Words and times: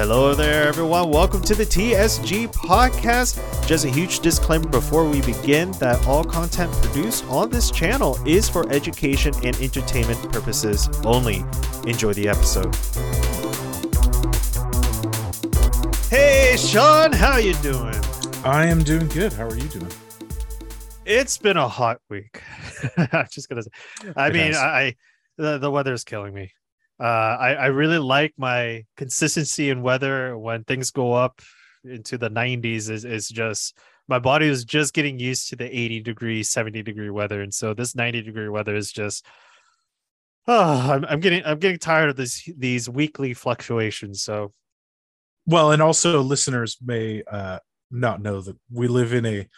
Hello 0.00 0.32
there, 0.32 0.66
everyone. 0.66 1.10
Welcome 1.10 1.42
to 1.42 1.54
the 1.54 1.66
TSG 1.66 2.50
podcast. 2.54 3.36
Just 3.66 3.84
a 3.84 3.90
huge 3.90 4.20
disclaimer 4.20 4.66
before 4.66 5.06
we 5.06 5.20
begin 5.20 5.72
that 5.72 6.02
all 6.06 6.24
content 6.24 6.72
produced 6.72 7.26
on 7.26 7.50
this 7.50 7.70
channel 7.70 8.18
is 8.26 8.48
for 8.48 8.66
education 8.72 9.34
and 9.44 9.54
entertainment 9.56 10.18
purposes 10.32 10.88
only. 11.04 11.44
Enjoy 11.86 12.14
the 12.14 12.28
episode. 12.30 12.74
Hey, 16.06 16.56
Sean, 16.56 17.12
how 17.12 17.36
you 17.36 17.52
doing? 17.56 18.00
I 18.42 18.64
am 18.64 18.82
doing 18.82 19.06
good. 19.08 19.34
How 19.34 19.48
are 19.48 19.54
you 19.54 19.68
doing? 19.68 19.92
It's 21.04 21.36
been 21.36 21.58
a 21.58 21.68
hot 21.68 22.00
week. 22.08 22.40
I'm 22.96 23.26
just 23.30 23.50
gonna 23.50 23.64
say. 23.64 23.70
I 24.16 24.28
It 24.28 24.32
mean, 24.32 24.46
has. 24.46 24.56
I 24.56 24.94
the, 25.36 25.58
the 25.58 25.70
weather 25.70 25.92
is 25.92 26.04
killing 26.04 26.32
me. 26.32 26.52
Uh, 27.00 27.36
I 27.40 27.54
I 27.54 27.66
really 27.66 27.98
like 27.98 28.34
my 28.36 28.84
consistency 28.96 29.70
in 29.70 29.82
weather 29.82 30.36
when 30.36 30.64
things 30.64 30.90
go 30.90 31.12
up 31.14 31.40
into 31.82 32.18
the 32.18 32.28
90s. 32.28 32.90
Is 32.90 33.04
is 33.04 33.28
just 33.28 33.78
my 34.06 34.18
body 34.18 34.46
is 34.46 34.64
just 34.64 34.92
getting 34.92 35.18
used 35.18 35.48
to 35.48 35.56
the 35.56 35.64
80 35.64 36.00
degree, 36.00 36.42
70 36.42 36.82
degree 36.82 37.10
weather, 37.10 37.40
and 37.40 37.54
so 37.54 37.72
this 37.72 37.94
90 37.94 38.22
degree 38.22 38.48
weather 38.48 38.74
is 38.74 38.92
just. 38.92 39.24
Oh, 40.46 40.90
I'm, 40.92 41.04
I'm 41.06 41.20
getting 41.20 41.42
I'm 41.44 41.58
getting 41.58 41.78
tired 41.78 42.10
of 42.10 42.16
this 42.16 42.48
these 42.58 42.88
weekly 42.88 43.32
fluctuations. 43.32 44.22
So 44.22 44.52
Well, 45.46 45.72
and 45.72 45.80
also 45.80 46.20
listeners 46.20 46.76
may 46.84 47.22
uh, 47.30 47.60
not 47.90 48.20
know 48.20 48.40
that 48.42 48.56
we 48.70 48.88
live 48.88 49.14
in 49.14 49.24
a 49.24 49.48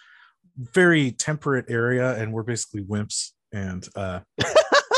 very 0.57 1.13
temperate 1.13 1.67
area 1.69 2.15
and 2.17 2.33
we're 2.33 2.43
basically 2.43 2.83
wimps. 2.83 3.31
And 3.53 3.87
uh, 3.97 4.21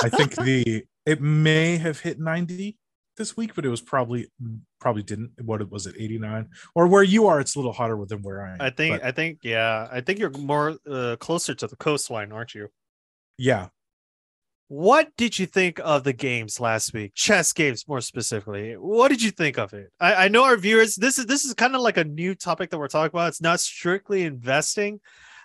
I 0.03 0.09
think 0.09 0.35
the 0.37 0.85
it 1.07 1.21
may 1.21 1.77
have 1.77 2.01
hit 2.01 2.19
90 2.19 2.79
this 3.17 3.37
week, 3.37 3.55
but 3.55 3.65
it 3.65 3.69
was 3.69 3.81
probably 3.81 4.29
probably 4.81 5.03
didn't. 5.03 5.33
What 5.43 5.61
it 5.61 5.71
was 5.71 5.87
it 5.87 5.95
89 5.99 6.49
or 6.75 6.87
where 6.87 7.03
you 7.03 7.27
are? 7.27 7.41
It's 7.41 7.55
a 7.55 7.59
little 7.59 7.73
hotter 7.73 7.99
than 8.07 8.23
where 8.23 8.45
I 8.45 8.53
am. 8.55 8.61
I 8.61 8.71
think 8.71 9.01
but 9.01 9.07
I 9.07 9.13
think 9.13 9.39
yeah, 9.43 9.89
I 9.91 10.01
think 10.01 10.19
you're 10.19 10.31
more 10.31 10.77
uh, 10.91 11.17
closer 11.21 11.55
to 11.55 11.67
the 11.67 11.77
coastline, 11.77 12.33
aren't 12.33 12.55
you? 12.55 12.69
yeah. 13.39 13.69
What 14.69 15.11
did 15.19 15.39
you 15.39 15.45
think 15.45 15.79
of 15.85 16.05
the 16.05 16.15
games 16.15 16.59
last 16.59 16.95
week? 16.95 17.13
Chess 17.15 17.53
games, 17.53 17.87
more 17.87 18.01
specifically. 18.01 18.73
What 18.73 19.09
did 19.09 19.23
you 19.23 19.31
think 19.31 19.59
of 19.59 19.75
it? 19.75 19.93
I, 20.01 20.15
I 20.15 20.29
know 20.29 20.43
our 20.45 20.57
viewers. 20.57 20.97
This 20.97 21.19
is 21.19 21.27
this 21.27 21.45
is 21.45 21.53
kind 21.55 21.75
of 21.77 21.83
like 21.83 21.99
a 21.99 22.05
new 22.05 22.35
topic 22.35 22.71
that 22.71 22.79
we're 22.79 22.89
talking 22.89 23.15
about. 23.15 23.29
It's 23.29 23.43
not 23.43 23.61
strictly 23.61 24.23
investing, 24.23 25.01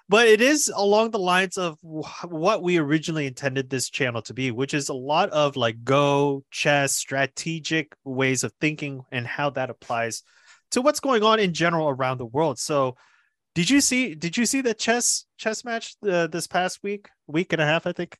but 0.10 0.28
it 0.28 0.42
is 0.42 0.74
along 0.76 1.12
the 1.12 1.20
lines 1.20 1.58
of 1.58 1.78
wh- 1.82 2.26
what 2.26 2.64
we 2.64 2.78
originally 2.78 3.28
intended 3.28 3.70
this 3.70 3.90
channel 3.90 4.22
to 4.24 4.34
be, 4.34 4.50
which 4.52 4.74
is 4.74 4.90
a 4.90 4.94
lot 4.94 5.30
of 5.30 5.56
like 5.56 5.84
Go, 5.84 6.44
chess, 6.50 6.96
strategic 6.96 7.96
ways 8.04 8.44
of 8.44 8.52
thinking, 8.60 9.04
and 9.12 9.26
how 9.26 9.52
that 9.52 9.70
applies 9.70 10.24
to 10.72 10.82
what's 10.82 11.00
going 11.00 11.24
on 11.24 11.40
in 11.40 11.54
general 11.54 11.88
around 11.90 12.18
the 12.18 12.26
world. 12.26 12.58
So, 12.60 12.98
did 13.54 13.70
you 13.70 13.82
see? 13.82 14.16
Did 14.16 14.36
you 14.36 14.46
see 14.46 14.62
the 14.62 14.74
chess 14.74 15.26
chess 15.38 15.64
match 15.64 15.96
uh, 16.08 16.28
this 16.28 16.48
past 16.48 16.80
week, 16.84 17.08
week 17.28 17.54
and 17.54 17.62
a 17.62 17.66
half? 17.66 17.86
I 17.86 17.92
think. 17.92 18.18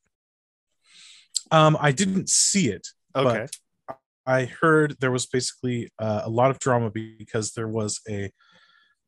Um, 1.50 1.76
I 1.80 1.90
didn't 1.90 2.28
see 2.28 2.68
it. 2.68 2.86
Okay. 3.16 3.46
But 3.86 3.96
I 4.24 4.44
heard 4.44 4.96
there 5.00 5.10
was 5.10 5.26
basically 5.26 5.90
uh, 5.98 6.22
a 6.24 6.30
lot 6.30 6.52
of 6.52 6.60
drama 6.60 6.90
because 6.90 7.52
there 7.52 7.68
was 7.68 8.00
a 8.08 8.30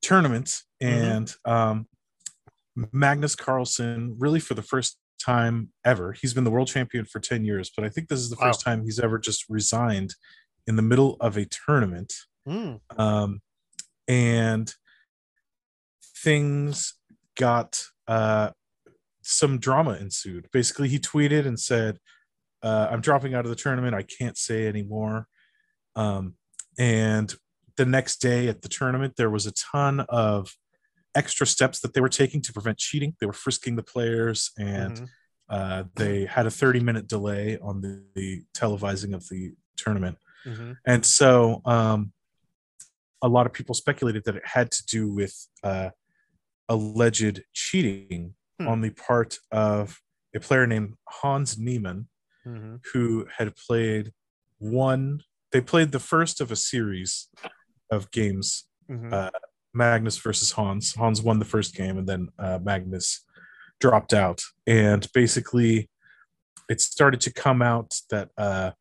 tournament 0.00 0.62
Mm-hmm. 0.82 1.04
and 1.04 1.34
um, 1.44 1.86
Magnus 2.92 3.34
Carlsen, 3.34 4.16
really 4.18 4.40
for 4.40 4.54
the 4.54 4.62
first 4.62 4.98
time 5.20 5.70
ever, 5.84 6.12
he's 6.12 6.34
been 6.34 6.44
the 6.44 6.50
world 6.50 6.68
champion 6.68 7.04
for 7.04 7.20
10 7.20 7.44
years, 7.44 7.70
but 7.74 7.84
I 7.84 7.88
think 7.88 8.08
this 8.08 8.20
is 8.20 8.30
the 8.30 8.36
first 8.36 8.60
time 8.60 8.82
he's 8.82 8.98
ever 8.98 9.18
just 9.18 9.44
resigned 9.48 10.14
in 10.66 10.76
the 10.76 10.82
middle 10.82 11.16
of 11.20 11.36
a 11.36 11.46
tournament. 11.46 12.12
Hmm. 12.46 12.74
Um, 12.96 13.40
and 14.08 14.72
things 16.22 16.94
got 17.36 17.82
uh, 18.08 18.50
some 19.22 19.58
drama 19.58 19.92
ensued. 19.92 20.48
Basically, 20.52 20.88
he 20.88 20.98
tweeted 20.98 21.46
and 21.46 21.58
said, 21.58 21.98
uh, 22.62 22.88
I'm 22.90 23.00
dropping 23.00 23.34
out 23.34 23.44
of 23.44 23.50
the 23.50 23.56
tournament. 23.56 23.94
I 23.94 24.02
can't 24.02 24.36
say 24.36 24.66
anymore. 24.66 25.26
Um, 25.96 26.34
and 26.78 27.34
the 27.76 27.86
next 27.86 28.18
day 28.18 28.48
at 28.48 28.62
the 28.62 28.68
tournament, 28.68 29.14
there 29.16 29.30
was 29.30 29.46
a 29.46 29.52
ton 29.52 30.00
of 30.08 30.52
extra 31.14 31.46
steps 31.46 31.80
that 31.80 31.94
they 31.94 32.00
were 32.00 32.08
taking 32.08 32.40
to 32.42 32.52
prevent 32.52 32.78
cheating. 32.78 33.14
They 33.20 33.26
were 33.26 33.32
frisking 33.32 33.76
the 33.76 33.82
players 33.82 34.50
and 34.58 34.96
Mhm. 34.96 35.08
uh, 35.48 35.84
they 35.96 36.24
had 36.26 36.46
a 36.46 36.50
30 36.50 36.80
minute 36.80 37.06
delay 37.06 37.58
on 37.58 37.80
the, 37.82 38.04
the 38.14 38.44
televising 38.54 39.14
of 39.14 39.28
the 39.28 39.54
tournament. 39.76 40.18
Mhm. 40.46 40.76
And 40.86 41.04
so 41.04 41.60
um, 41.66 42.12
a 43.20 43.28
lot 43.28 43.46
of 43.46 43.52
people 43.52 43.74
speculated 43.74 44.24
that 44.24 44.36
it 44.36 44.46
had 44.46 44.70
to 44.70 44.84
do 44.86 45.08
with 45.12 45.46
uh, 45.62 45.90
alleged 46.68 47.42
cheating 47.52 48.34
Hmm. 48.58 48.68
on 48.68 48.80
the 48.82 48.90
part 48.90 49.38
of 49.50 50.00
a 50.34 50.40
player 50.40 50.66
named 50.66 50.94
Hans 51.08 51.58
Niemann, 51.58 52.08
Mhm. 52.46 52.80
who 52.92 53.26
had 53.38 53.56
played 53.56 54.12
one, 54.58 55.22
they 55.52 55.60
played 55.60 55.90
the 55.92 55.98
first 56.00 56.40
of 56.40 56.50
a 56.52 56.56
series 56.56 57.28
of 57.90 58.10
games 58.10 58.64
Mhm. 58.90 59.12
Uh, 59.12 59.30
Magnus 59.74 60.18
versus 60.18 60.52
Hans. 60.52 60.94
Hans 60.94 61.22
won 61.22 61.38
the 61.38 61.44
first 61.44 61.74
game, 61.74 61.98
and 61.98 62.06
then 62.08 62.28
uh, 62.38 62.58
Magnus 62.62 63.24
dropped 63.80 64.12
out. 64.12 64.42
And 64.66 65.06
basically, 65.14 65.88
it 66.68 66.80
started 66.80 67.20
to 67.22 67.32
come 67.32 67.62
out 67.62 67.94
that 68.10 68.30
uh, 68.36 68.72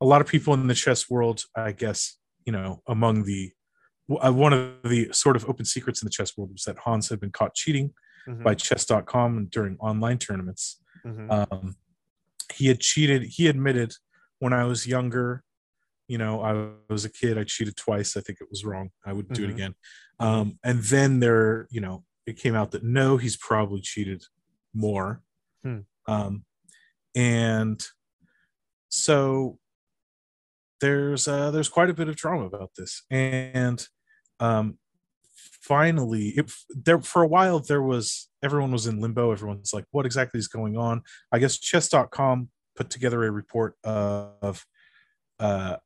a 0.00 0.06
lot 0.06 0.20
of 0.20 0.26
people 0.26 0.54
in 0.54 0.66
the 0.66 0.74
chess 0.74 1.08
world, 1.08 1.44
I 1.56 1.72
guess, 1.72 2.16
you 2.44 2.52
know, 2.52 2.82
among 2.86 3.24
the 3.24 3.52
uh, 4.22 4.32
one 4.32 4.52
of 4.52 4.82
the 4.84 5.08
sort 5.12 5.36
of 5.36 5.48
open 5.48 5.64
secrets 5.64 6.02
in 6.02 6.06
the 6.06 6.10
chess 6.10 6.36
world 6.36 6.50
was 6.52 6.64
that 6.64 6.76
Hans 6.78 7.08
had 7.08 7.20
been 7.20 7.30
caught 7.30 7.54
cheating 7.54 7.94
Mhm. 8.28 8.42
by 8.42 8.54
chess.com 8.54 9.46
during 9.46 9.76
online 9.78 10.18
tournaments. 10.18 10.80
Mhm. 11.06 11.30
Um, 11.52 11.76
he 12.52 12.66
had 12.66 12.80
cheated. 12.80 13.22
He 13.22 13.46
admitted 13.46 13.94
when 14.38 14.52
I 14.52 14.64
was 14.64 14.86
younger, 14.86 15.42
you 16.08 16.18
know, 16.18 16.42
I 16.42 16.92
was 16.92 17.04
a 17.04 17.10
kid. 17.10 17.38
I 17.38 17.44
cheated 17.44 17.76
twice. 17.76 18.16
I 18.16 18.20
think 18.20 18.38
it 18.40 18.48
was 18.50 18.64
wrong. 18.64 18.90
I 19.06 19.12
wouldn't 19.12 19.34
do 19.34 19.44
it 19.44 19.48
Mhm. 19.50 19.54
again. 19.54 19.74
Um, 20.22 20.58
and 20.62 20.82
then 20.84 21.18
there, 21.18 21.66
you 21.70 21.80
know, 21.80 22.04
it 22.26 22.36
came 22.36 22.54
out 22.54 22.70
that 22.70 22.84
no, 22.84 23.16
he's 23.16 23.36
probably 23.36 23.80
cheated 23.80 24.22
more. 24.72 25.20
Hmm. 25.64 25.80
Um, 26.06 26.44
and 27.14 27.84
so 28.88 29.58
there's 30.80 31.26
uh, 31.26 31.50
there's 31.50 31.68
quite 31.68 31.90
a 31.90 31.94
bit 31.94 32.08
of 32.08 32.16
drama 32.16 32.46
about 32.46 32.70
this, 32.76 33.02
and 33.10 33.86
um, 34.40 34.78
finally, 35.34 36.28
it, 36.30 36.52
there 36.70 37.00
for 37.00 37.22
a 37.22 37.26
while 37.26 37.58
there 37.58 37.82
was 37.82 38.28
everyone 38.42 38.72
was 38.72 38.86
in 38.86 39.00
limbo. 39.00 39.32
Everyone's 39.32 39.72
like, 39.72 39.86
what 39.90 40.06
exactly 40.06 40.38
is 40.38 40.48
going 40.48 40.76
on? 40.76 41.02
I 41.32 41.38
guess 41.38 41.58
chess.com 41.58 42.48
put 42.76 42.90
together 42.90 43.24
a 43.24 43.30
report 43.30 43.74
of 43.84 44.66
uh, 45.38 45.76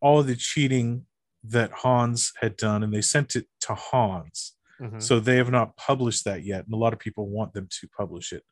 all 0.00 0.20
of 0.20 0.26
the 0.26 0.36
cheating 0.36 1.06
that 1.44 1.70
Hans 1.72 2.32
had 2.40 2.56
done, 2.56 2.82
and 2.82 2.92
they 2.92 3.02
sent 3.02 3.36
it 3.36 3.46
to 3.60 3.74
Hans. 3.74 4.56
Mhm. 4.80 5.00
So 5.02 5.20
they 5.20 5.36
have 5.36 5.50
not 5.50 5.76
published 5.76 6.24
that 6.24 6.42
yet, 6.44 6.64
and 6.64 6.74
a 6.74 6.76
lot 6.78 6.92
of 6.92 6.98
people 6.98 7.28
want 7.28 7.52
them 7.52 7.68
to 7.80 7.88
publish 7.88 8.32
it. 8.32 8.44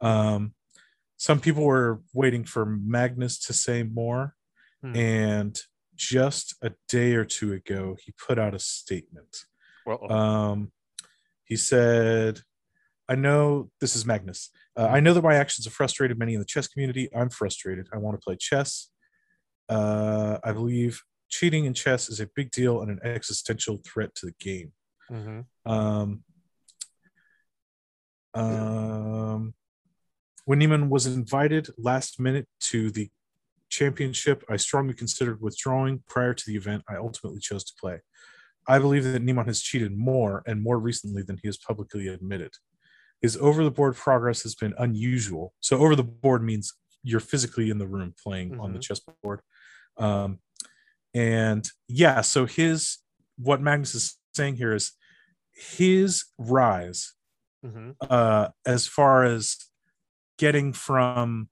Um, 0.00 0.54
some 1.16 1.40
people 1.40 1.64
were 1.64 2.02
waiting 2.12 2.44
for 2.44 2.64
Magnus 2.66 3.38
to 3.46 3.52
say 3.52 3.82
more, 3.82 4.34
Hmm. 4.82 4.94
and 4.96 5.60
just 5.96 6.54
a 6.60 6.72
day 6.88 7.14
or 7.14 7.24
two 7.24 7.52
ago, 7.52 7.96
he 8.04 8.12
put 8.12 8.38
out 8.38 8.54
a 8.54 8.58
statement. 8.58 9.46
Well, 9.86 10.10
Um, 10.12 10.72
he 11.44 11.56
said, 11.56 12.40
I 13.08 13.14
know 13.14 13.70
this 13.80 13.94
is 13.96 14.04
Magnus. 14.04 14.50
Uh, 14.76 14.86
I 14.86 15.00
know 15.00 15.14
that 15.14 15.22
my 15.22 15.34
actions 15.34 15.66
have 15.66 15.74
frustrated 15.74 16.18
many 16.18 16.34
in 16.34 16.40
the 16.40 16.46
chess 16.46 16.66
community. 16.68 17.08
I'm 17.14 17.30
frustrated. 17.30 17.88
I 17.92 17.98
want 17.98 18.18
to 18.20 18.24
play 18.24 18.36
chess. 18.36 18.90
Uh, 19.68 20.38
I 20.42 20.52
believe 20.52 21.02
cheating 21.28 21.64
in 21.64 21.74
chess 21.74 22.08
is 22.08 22.20
a 22.20 22.26
big 22.34 22.50
deal 22.50 22.80
and 22.82 22.90
an 22.90 23.00
existential 23.02 23.78
threat 23.84 24.14
to 24.16 24.26
the 24.26 24.34
game. 24.38 24.72
mhm. 25.10 25.44
Um, 25.66 26.24
um, 28.34 29.54
when 30.44 30.58
Niemann 30.58 30.90
was 30.90 31.06
invited 31.06 31.68
last 31.78 32.18
minute 32.20 32.48
to 32.60 32.90
the 32.90 33.10
championship, 33.68 34.44
I 34.48 34.56
strongly 34.56 34.94
considered 34.94 35.40
withdrawing. 35.40 36.02
Prior 36.08 36.34
to 36.34 36.44
the 36.46 36.56
event, 36.56 36.82
I 36.88 36.96
ultimately 36.96 37.40
chose 37.40 37.64
to 37.64 37.72
play. 37.80 38.00
I 38.66 38.78
believe 38.78 39.04
that 39.04 39.22
Niemann 39.22 39.46
has 39.46 39.60
cheated 39.60 39.96
more 39.96 40.42
and 40.46 40.62
more 40.62 40.78
recently 40.78 41.22
than 41.22 41.38
he 41.42 41.48
has 41.48 41.56
publicly 41.58 42.08
admitted. 42.08 42.52
His 43.20 43.36
over 43.36 43.62
the 43.64 43.70
board 43.70 43.94
progress 43.94 44.42
has 44.42 44.54
been 44.54 44.74
unusual. 44.78 45.54
So, 45.60 45.78
over 45.78 45.94
the 45.96 46.02
board 46.04 46.42
means 46.42 46.74
you're 47.02 47.20
physically 47.20 47.70
in 47.70 47.78
the 47.78 47.86
room 47.86 48.14
playing 48.22 48.58
on 48.58 48.72
the 48.72 48.78
Mhm. 48.78 48.82
chessboard. 48.82 49.40
Um, 49.96 50.40
and 51.14 51.68
yeah, 51.88 52.20
so 52.20 52.46
his 52.46 52.98
what 53.36 53.60
Magnus 53.60 53.94
is 53.94 54.18
saying 54.34 54.56
here 54.56 54.74
is 54.74 54.92
his 55.52 56.24
rise 56.38 57.14
Mhm. 57.64 57.96
uh, 58.00 58.48
as 58.66 58.86
far 58.86 59.24
as 59.24 59.56
getting 60.38 60.72
from 60.72 61.48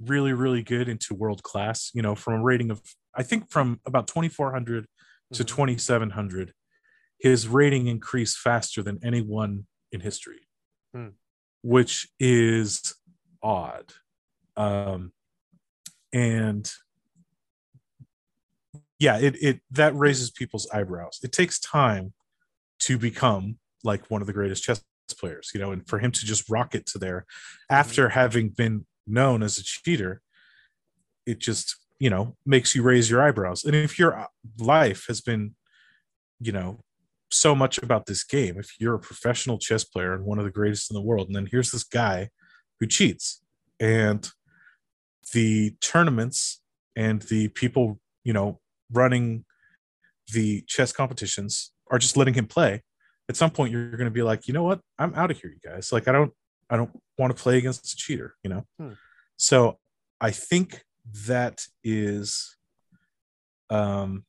really 0.00 0.32
really 0.32 0.62
good 0.62 0.88
into 0.88 1.14
world 1.14 1.42
class 1.44 1.90
you 1.94 2.02
know 2.02 2.14
from 2.16 2.34
a 2.34 2.42
rating 2.42 2.70
of 2.72 2.82
i 3.14 3.22
think 3.22 3.48
from 3.50 3.80
about 3.86 4.08
2400 4.08 4.86
to 5.32 5.44
Mhm. 5.44 5.46
2700 5.46 6.52
his 7.20 7.46
rating 7.46 7.86
increased 7.86 8.36
faster 8.38 8.82
than 8.82 8.98
anyone 9.04 9.66
in 9.92 10.00
history 10.00 10.48
Hmm. 10.92 11.10
which 11.62 12.08
is 12.18 12.94
odd 13.42 13.92
um 14.56 15.12
and 16.12 16.72
yeah 19.02 19.18
it 19.18 19.34
it 19.42 19.60
that 19.70 19.94
raises 19.96 20.30
people's 20.30 20.68
eyebrows. 20.72 21.18
It 21.24 21.32
takes 21.32 21.58
time 21.58 22.12
to 22.80 22.96
become 22.98 23.58
like 23.82 24.08
one 24.10 24.20
of 24.20 24.26
the 24.28 24.32
greatest 24.32 24.62
chess 24.62 24.82
players 25.18 25.50
you 25.52 25.60
know 25.60 25.72
and 25.72 25.86
for 25.86 25.98
him 25.98 26.10
to 26.10 26.24
just 26.24 26.48
rocket 26.48 26.86
to 26.86 26.98
there 26.98 27.20
mm-hmm. 27.20 27.74
after 27.74 28.08
having 28.08 28.48
been 28.48 28.86
known 29.06 29.42
as 29.42 29.58
a 29.58 29.62
cheater 29.62 30.22
it 31.26 31.38
just 31.38 31.76
you 31.98 32.08
know 32.08 32.36
makes 32.46 32.74
you 32.74 32.82
raise 32.82 33.10
your 33.10 33.22
eyebrows. 33.22 33.64
And 33.64 33.74
if 33.74 33.98
your 33.98 34.18
uh, 34.18 34.26
life 34.58 35.04
has 35.08 35.20
been 35.20 35.54
you 36.40 36.52
know 36.52 36.80
so 37.30 37.54
much 37.54 37.78
about 37.78 38.06
this 38.06 38.24
game 38.24 38.58
if 38.58 38.68
you're 38.78 38.94
a 38.94 39.00
professional 39.00 39.58
chess 39.58 39.84
player 39.84 40.12
and 40.12 40.24
one 40.24 40.38
of 40.38 40.44
the 40.44 40.50
greatest 40.50 40.90
in 40.90 40.94
the 40.94 41.00
world 41.00 41.26
and 41.26 41.34
then 41.34 41.48
here's 41.50 41.70
this 41.70 41.84
guy 41.84 42.28
who 42.78 42.86
cheats 42.86 43.40
and 43.80 44.30
the 45.32 45.74
tournaments 45.80 46.60
and 46.94 47.22
the 47.22 47.48
people 47.48 47.98
you 48.22 48.32
know 48.32 48.60
running 48.92 49.44
the 50.32 50.62
chess 50.66 50.92
competitions 50.92 51.72
are 51.90 51.98
just 51.98 52.16
letting 52.16 52.34
him 52.34 52.46
play 52.46 52.82
at 53.28 53.36
some 53.36 53.50
point 53.50 53.72
you're 53.72 53.90
going 53.92 54.04
to 54.04 54.10
be 54.10 54.22
like 54.22 54.46
you 54.46 54.54
know 54.54 54.62
what? 54.62 54.80
I'm 54.98 55.14
out 55.14 55.30
of 55.30 55.40
here 55.40 55.50
you 55.50 55.70
guys. 55.70 55.92
Like 55.92 56.08
i 56.08 56.12
don't 56.12 56.32
i 56.70 56.76
don't 56.76 56.90
want 57.18 57.36
to 57.36 57.42
play 57.42 57.58
against 57.58 57.92
a 57.92 57.96
cheater 57.96 58.34
you 58.42 58.50
know? 58.50 58.66
Hmm. 58.78 58.92
so 59.36 59.78
i 60.20 60.30
think 60.30 60.82
that 61.26 61.66
is 61.82 62.56
um 63.70 64.24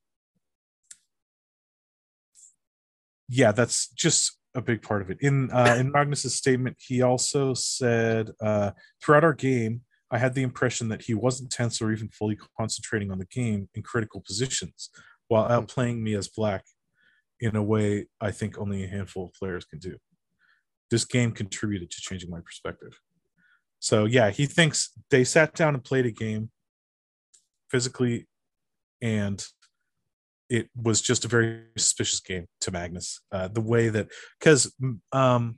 yeah 3.29 3.51
that's 3.51 3.89
just 3.89 4.37
a 4.55 4.61
big 4.61 4.83
part 4.83 5.01
of 5.01 5.09
it. 5.09 5.17
In 5.21 5.49
uh 5.51 5.75
in 5.79 5.91
magnus's 5.91 6.35
statement 6.35 6.77
he 6.79 7.01
also 7.01 7.53
said 7.53 8.31
uh 8.41 8.71
throughout 9.01 9.23
our 9.23 9.33
game 9.33 9.81
i 10.13 10.17
had 10.17 10.33
the 10.33 10.43
impression 10.43 10.87
that 10.89 11.03
he 11.03 11.13
wasn't 11.13 11.51
tense 11.51 11.81
or 11.81 11.91
even 11.91 12.07
fully 12.09 12.37
concentrating 12.57 13.11
on 13.11 13.19
the 13.19 13.25
game 13.25 13.67
in 13.75 13.81
critical 13.81 14.21
positions 14.21 14.89
while 15.27 15.49
outplaying 15.49 16.01
me 16.01 16.13
as 16.13 16.27
black 16.27 16.63
in 17.39 17.55
a 17.55 17.63
way 17.63 18.05
i 18.21 18.31
think 18.31 18.57
only 18.57 18.83
a 18.83 18.87
handful 18.87 19.25
of 19.25 19.33
players 19.33 19.65
can 19.65 19.79
do 19.79 19.97
this 20.89 21.05
game 21.05 21.31
contributed 21.31 21.89
to 21.89 22.01
changing 22.01 22.29
my 22.29 22.39
perspective 22.39 22.99
so 23.79 24.05
yeah 24.05 24.29
he 24.29 24.45
thinks 24.45 24.91
they 25.09 25.23
sat 25.23 25.53
down 25.53 25.73
and 25.73 25.83
played 25.83 26.05
a 26.05 26.11
game 26.11 26.49
physically 27.69 28.27
and 29.01 29.45
it 30.49 30.69
was 30.75 31.01
just 31.01 31.25
a 31.25 31.27
very 31.27 31.63
suspicious 31.77 32.19
game 32.19 32.45
to 32.61 32.71
Magnus. 32.71 33.21
Uh, 33.31 33.47
the 33.47 33.61
way 33.61 33.89
that, 33.89 34.07
because, 34.39 34.73
um, 35.11 35.57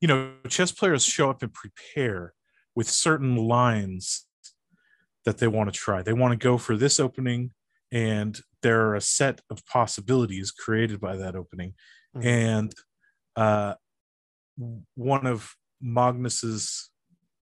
you 0.00 0.08
know, 0.08 0.32
chess 0.48 0.72
players 0.72 1.04
show 1.04 1.28
up 1.28 1.42
and 1.42 1.52
prepare 1.52 2.32
with 2.74 2.88
certain 2.88 3.36
lines 3.36 4.26
that 5.24 5.38
they 5.38 5.48
want 5.48 5.72
to 5.72 5.78
try. 5.78 6.02
They 6.02 6.12
want 6.12 6.32
to 6.32 6.44
go 6.44 6.58
for 6.58 6.76
this 6.76 7.00
opening, 7.00 7.52
and 7.92 8.38
there 8.62 8.82
are 8.86 8.94
a 8.94 9.00
set 9.00 9.40
of 9.50 9.64
possibilities 9.66 10.50
created 10.50 11.00
by 11.00 11.16
that 11.16 11.34
opening. 11.36 11.74
Mhm. 12.16 12.24
And 12.24 12.74
uh, 13.36 13.74
one 14.94 15.26
of 15.26 15.54
Magnus's 15.80 16.90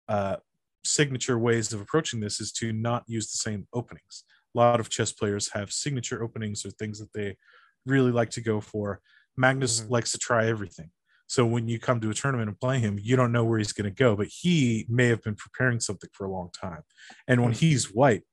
uh, 0.09 0.37
signature 0.85 1.39
ways 1.39 1.73
of 1.73 1.81
approaching 1.81 2.21
this 2.21 2.41
is 2.41 2.53
to 2.53 2.73
not 2.73 3.05
use 3.07 3.31
the 3.31 3.39
same 3.39 3.67
openings 3.73 4.25
a 4.55 4.59
lot 4.59 4.81
of 4.81 4.89
chess 4.91 5.13
players 5.13 5.51
have 5.53 5.73
signature 5.73 6.23
openings 6.23 6.65
or 6.65 6.71
things 6.71 6.99
that 6.99 7.13
they 7.13 7.37
really 7.87 8.13
like 8.13 8.31
to 8.31 8.41
go 8.41 8.61
for. 8.61 9.01
Magnus 9.37 9.81
Mhm. 9.81 9.91
likes 9.91 10.13
to 10.13 10.19
try 10.19 10.47
everything. 10.47 10.91
So 11.33 11.47
when 11.47 11.67
you 11.67 11.79
come 11.79 11.99
to 12.03 12.11
a 12.11 12.15
tournament 12.15 12.51
and 12.51 12.61
play 12.61 12.79
him, 12.79 12.99
you 13.01 13.17
don't 13.17 13.33
know 13.33 13.43
where 13.43 13.57
he's 13.57 13.73
going 13.73 13.91
to 13.91 13.91
go, 13.91 14.15
but 14.15 14.27
he 14.27 14.85
may 14.87 15.07
have 15.07 15.23
been 15.23 15.35
preparing 15.35 15.81
something 15.81 16.11
for 16.13 16.27
a 16.27 16.31
long 16.31 16.51
time. 16.51 16.83
And 17.27 17.41
when 17.43 17.53
Mhm. 17.53 17.61
he's 17.61 17.91
white, 17.91 18.25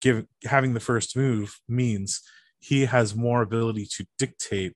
give 0.00 0.26
having 0.44 0.72
the 0.72 0.80
first 0.80 1.18
move 1.18 1.60
means 1.68 2.22
he 2.60 2.86
has 2.86 3.14
more 3.14 3.42
ability 3.42 3.84
to 3.96 4.06
dictate 4.16 4.74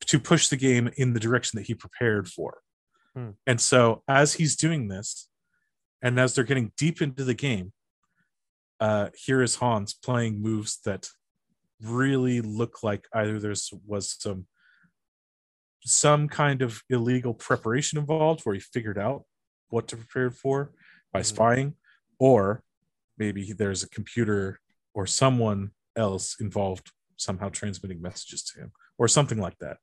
to 0.00 0.18
push 0.18 0.48
the 0.48 0.56
game 0.56 0.90
in 0.96 1.12
the 1.12 1.20
direction 1.20 1.56
that 1.58 1.68
he 1.68 1.74
prepared 1.76 2.28
for. 2.28 2.64
Hmm. 3.14 3.30
And 3.46 3.60
so 3.60 4.02
as 4.08 4.34
he's 4.34 4.56
doing 4.56 4.88
this 4.88 5.28
and 6.02 6.18
as 6.18 6.34
they're 6.34 6.42
getting 6.42 6.72
deep 6.76 7.00
into 7.00 7.22
the 7.22 7.34
game, 7.34 7.72
uh, 8.80 9.10
here 9.14 9.42
is 9.42 9.54
Hans 9.54 9.94
playing 9.94 10.42
moves 10.42 10.80
that 10.80 11.10
really 11.80 12.40
look 12.40 12.82
like 12.82 13.06
either 13.14 13.38
there's 13.38 13.72
was 13.86 14.10
some 14.20 14.48
some 15.88 16.28
kind 16.28 16.62
of 16.62 16.82
illegal 16.88 17.34
preparation 17.34 17.98
involved 17.98 18.42
where 18.42 18.54
he 18.54 18.60
figured 18.60 18.98
out 18.98 19.24
what 19.68 19.88
to 19.88 19.96
prepare 19.96 20.30
for 20.30 20.72
by 21.12 21.20
Mhm. 21.20 21.26
spying, 21.26 21.76
or 22.18 22.62
maybe 23.16 23.52
there's 23.52 23.82
a 23.82 23.88
computer 23.88 24.60
or 24.94 25.06
someone 25.06 25.72
else 25.96 26.36
involved 26.40 26.92
somehow 27.16 27.48
transmitting 27.48 28.00
messages 28.00 28.42
to 28.44 28.60
him 28.60 28.72
or 28.98 29.08
something 29.08 29.38
like 29.38 29.58
that. 29.58 29.78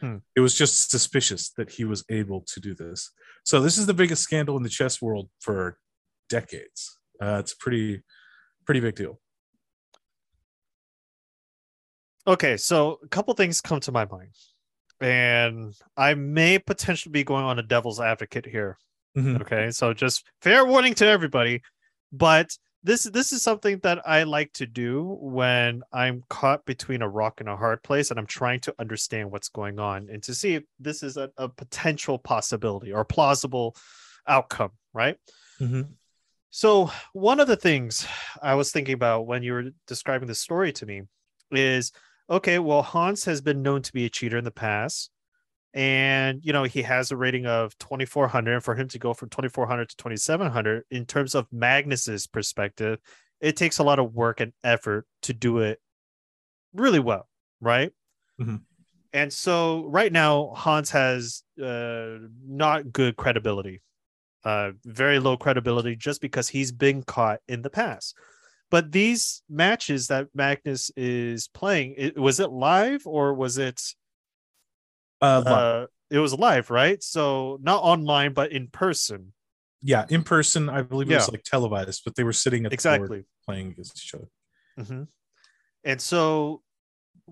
Hmm. 0.00 0.18
It 0.34 0.40
was 0.40 0.54
just 0.54 0.90
suspicious 0.90 1.50
that 1.50 1.70
he 1.72 1.84
was 1.84 2.04
able 2.08 2.40
to 2.42 2.60
do 2.60 2.74
this. 2.74 3.10
So 3.44 3.60
this 3.60 3.78
is 3.78 3.86
the 3.86 3.94
biggest 3.94 4.22
scandal 4.22 4.56
in 4.56 4.62
the 4.62 4.68
chess 4.68 5.00
world 5.00 5.30
for 5.40 5.78
decades. 6.28 6.98
Uh, 7.20 7.38
it's 7.40 7.54
pretty 7.54 8.02
pretty 8.64 8.80
big 8.80 8.94
deal. 8.94 9.20
Okay, 12.26 12.56
so 12.56 12.98
a 13.02 13.08
couple 13.08 13.32
things 13.34 13.60
come 13.60 13.80
to 13.80 13.92
my 13.92 14.04
mind, 14.04 14.34
and 15.00 15.74
I 15.96 16.14
may 16.14 16.58
potentially 16.58 17.12
be 17.12 17.24
going 17.24 17.44
on 17.44 17.58
a 17.58 17.62
devil's 17.62 18.00
advocate 18.00 18.46
here. 18.46 18.78
Mhm. 19.16 19.40
Okay, 19.40 19.70
so 19.70 19.92
just 19.92 20.26
fair 20.40 20.64
warning 20.64 20.94
to 20.94 21.06
everybody, 21.06 21.62
but 22.12 22.56
this 22.82 23.04
this 23.04 23.32
is 23.32 23.42
something 23.42 23.78
that 23.80 24.06
I 24.06 24.22
like 24.22 24.52
to 24.54 24.66
do 24.66 25.18
when 25.20 25.82
I'm 25.92 26.22
caught 26.28 26.64
between 26.64 27.02
a 27.02 27.08
rock 27.08 27.40
and 27.40 27.48
a 27.48 27.56
hard 27.56 27.82
place, 27.82 28.10
and 28.10 28.18
I'm 28.18 28.26
trying 28.26 28.60
to 28.60 28.74
understand 28.78 29.30
what's 29.30 29.48
going 29.48 29.78
on 29.78 30.08
and 30.10 30.22
to 30.22 30.34
see 30.34 30.54
if 30.54 30.64
this 30.78 31.02
is 31.02 31.16
a, 31.16 31.30
a 31.36 31.48
potential 31.48 32.18
possibility 32.18 32.92
or 32.92 33.04
plausible 33.04 33.76
outcome, 34.26 34.70
right? 34.94 35.16
Mhm. 35.58 35.94
So 36.50 36.90
one 37.12 37.38
of 37.38 37.48
the 37.48 37.56
things 37.56 38.06
I 38.42 38.54
was 38.54 38.72
thinking 38.72 38.94
about 38.94 39.26
when 39.26 39.42
you 39.42 39.52
were 39.52 39.70
describing 39.86 40.26
the 40.28 40.34
story 40.34 40.72
to 40.72 40.86
me 40.86 41.02
is 41.52 41.92
okay, 42.30 42.58
well, 42.58 42.82
Hans 42.82 43.24
has 43.24 43.40
been 43.40 43.62
known 43.62 43.82
to 43.82 43.92
be 43.92 44.04
a 44.06 44.10
cheater 44.10 44.38
in 44.38 44.44
the 44.44 44.50
past. 44.50 45.10
And 45.72 46.40
you 46.44 46.52
know, 46.52 46.64
he 46.64 46.82
has 46.82 47.12
a 47.12 47.16
rating 47.16 47.46
of 47.46 47.76
2400. 47.78 48.54
And 48.54 48.64
for 48.64 48.74
him 48.74 48.88
to 48.88 48.98
go 48.98 49.14
from 49.14 49.28
2400 49.28 49.88
to 49.90 49.96
2700, 49.96 50.84
in 50.90 51.06
terms 51.06 51.34
of 51.34 51.46
Magnus's 51.52 52.26
perspective, 52.26 52.98
it 53.40 53.56
takes 53.56 53.78
a 53.78 53.84
lot 53.84 53.98
of 53.98 54.14
work 54.14 54.40
and 54.40 54.52
effort 54.64 55.06
to 55.22 55.32
do 55.32 55.58
it 55.58 55.80
really 56.74 56.98
well, 56.98 57.28
right? 57.60 57.92
Mhm. 58.40 58.62
And 59.12 59.32
so 59.32 59.86
right 59.86 60.12
now, 60.12 60.52
Hans 60.56 60.90
has 60.90 61.42
uh, 61.62 62.18
not 62.46 62.92
good 62.92 63.16
credibility 63.16 63.82
uh, 64.44 64.72
very 64.84 65.18
low 65.18 65.36
credibility 65.36 65.96
just 65.96 66.20
because 66.20 66.48
he's 66.48 66.72
been 66.72 67.02
caught 67.02 67.40
in 67.48 67.62
the 67.62 67.70
past. 67.70 68.16
But 68.70 68.92
these 68.92 69.42
matches 69.48 70.06
that 70.08 70.28
Magnus 70.34 70.90
is 70.96 71.48
playing, 71.48 71.94
it, 71.96 72.18
was 72.18 72.38
it 72.38 72.50
live 72.50 73.02
or 73.04 73.34
was 73.34 73.58
it? 73.58 73.82
Uh, 75.20 75.42
Uh, 75.44 75.86
it 76.10 76.18
was 76.18 76.34
live, 76.34 76.70
right? 76.70 77.02
So 77.02 77.58
not 77.62 77.82
online, 77.82 78.32
but 78.32 78.52
in 78.52 78.68
person. 78.68 79.32
yeah, 79.82 80.06
in 80.08 80.22
person, 80.22 80.68
I 80.68 80.82
believe 80.82 81.10
it 81.10 81.14
was 81.14 81.30
like 81.30 81.42
televised, 81.42 82.02
but 82.04 82.14
they 82.14 82.24
were 82.24 82.32
sitting 82.32 82.66
at 82.66 82.72
Exactly. 82.72 83.24
playing 83.44 83.72
against 83.72 84.04
each 84.04 84.14
other. 84.14 84.28
hmm 84.76 85.04
And 85.84 86.00
so 86.00 86.62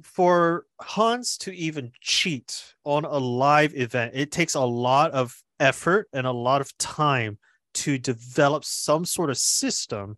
for 0.02 0.66
Hans 0.80 1.36
to 1.38 1.52
even 1.54 1.92
cheat 2.00 2.74
on 2.84 3.04
a 3.04 3.18
live 3.18 3.74
event, 3.74 4.12
it 4.14 4.30
takes 4.30 4.54
a 4.54 4.60
lot 4.60 5.12
of 5.12 5.36
effort 5.60 6.08
and 6.12 6.26
a 6.26 6.32
lot 6.32 6.60
of 6.60 6.76
time 6.78 7.38
to 7.74 7.98
develop 7.98 8.64
some 8.64 9.04
sort 9.04 9.30
of 9.30 9.36
system 9.36 10.16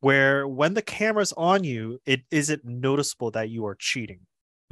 where 0.00 0.46
when 0.48 0.74
the 0.74 0.82
camera's 0.82 1.32
on 1.34 1.64
you, 1.64 2.00
it 2.06 2.22
isn't 2.30 2.64
noticeable 2.64 3.30
that 3.32 3.50
you 3.50 3.66
are 3.66 3.74
cheating. 3.74 4.20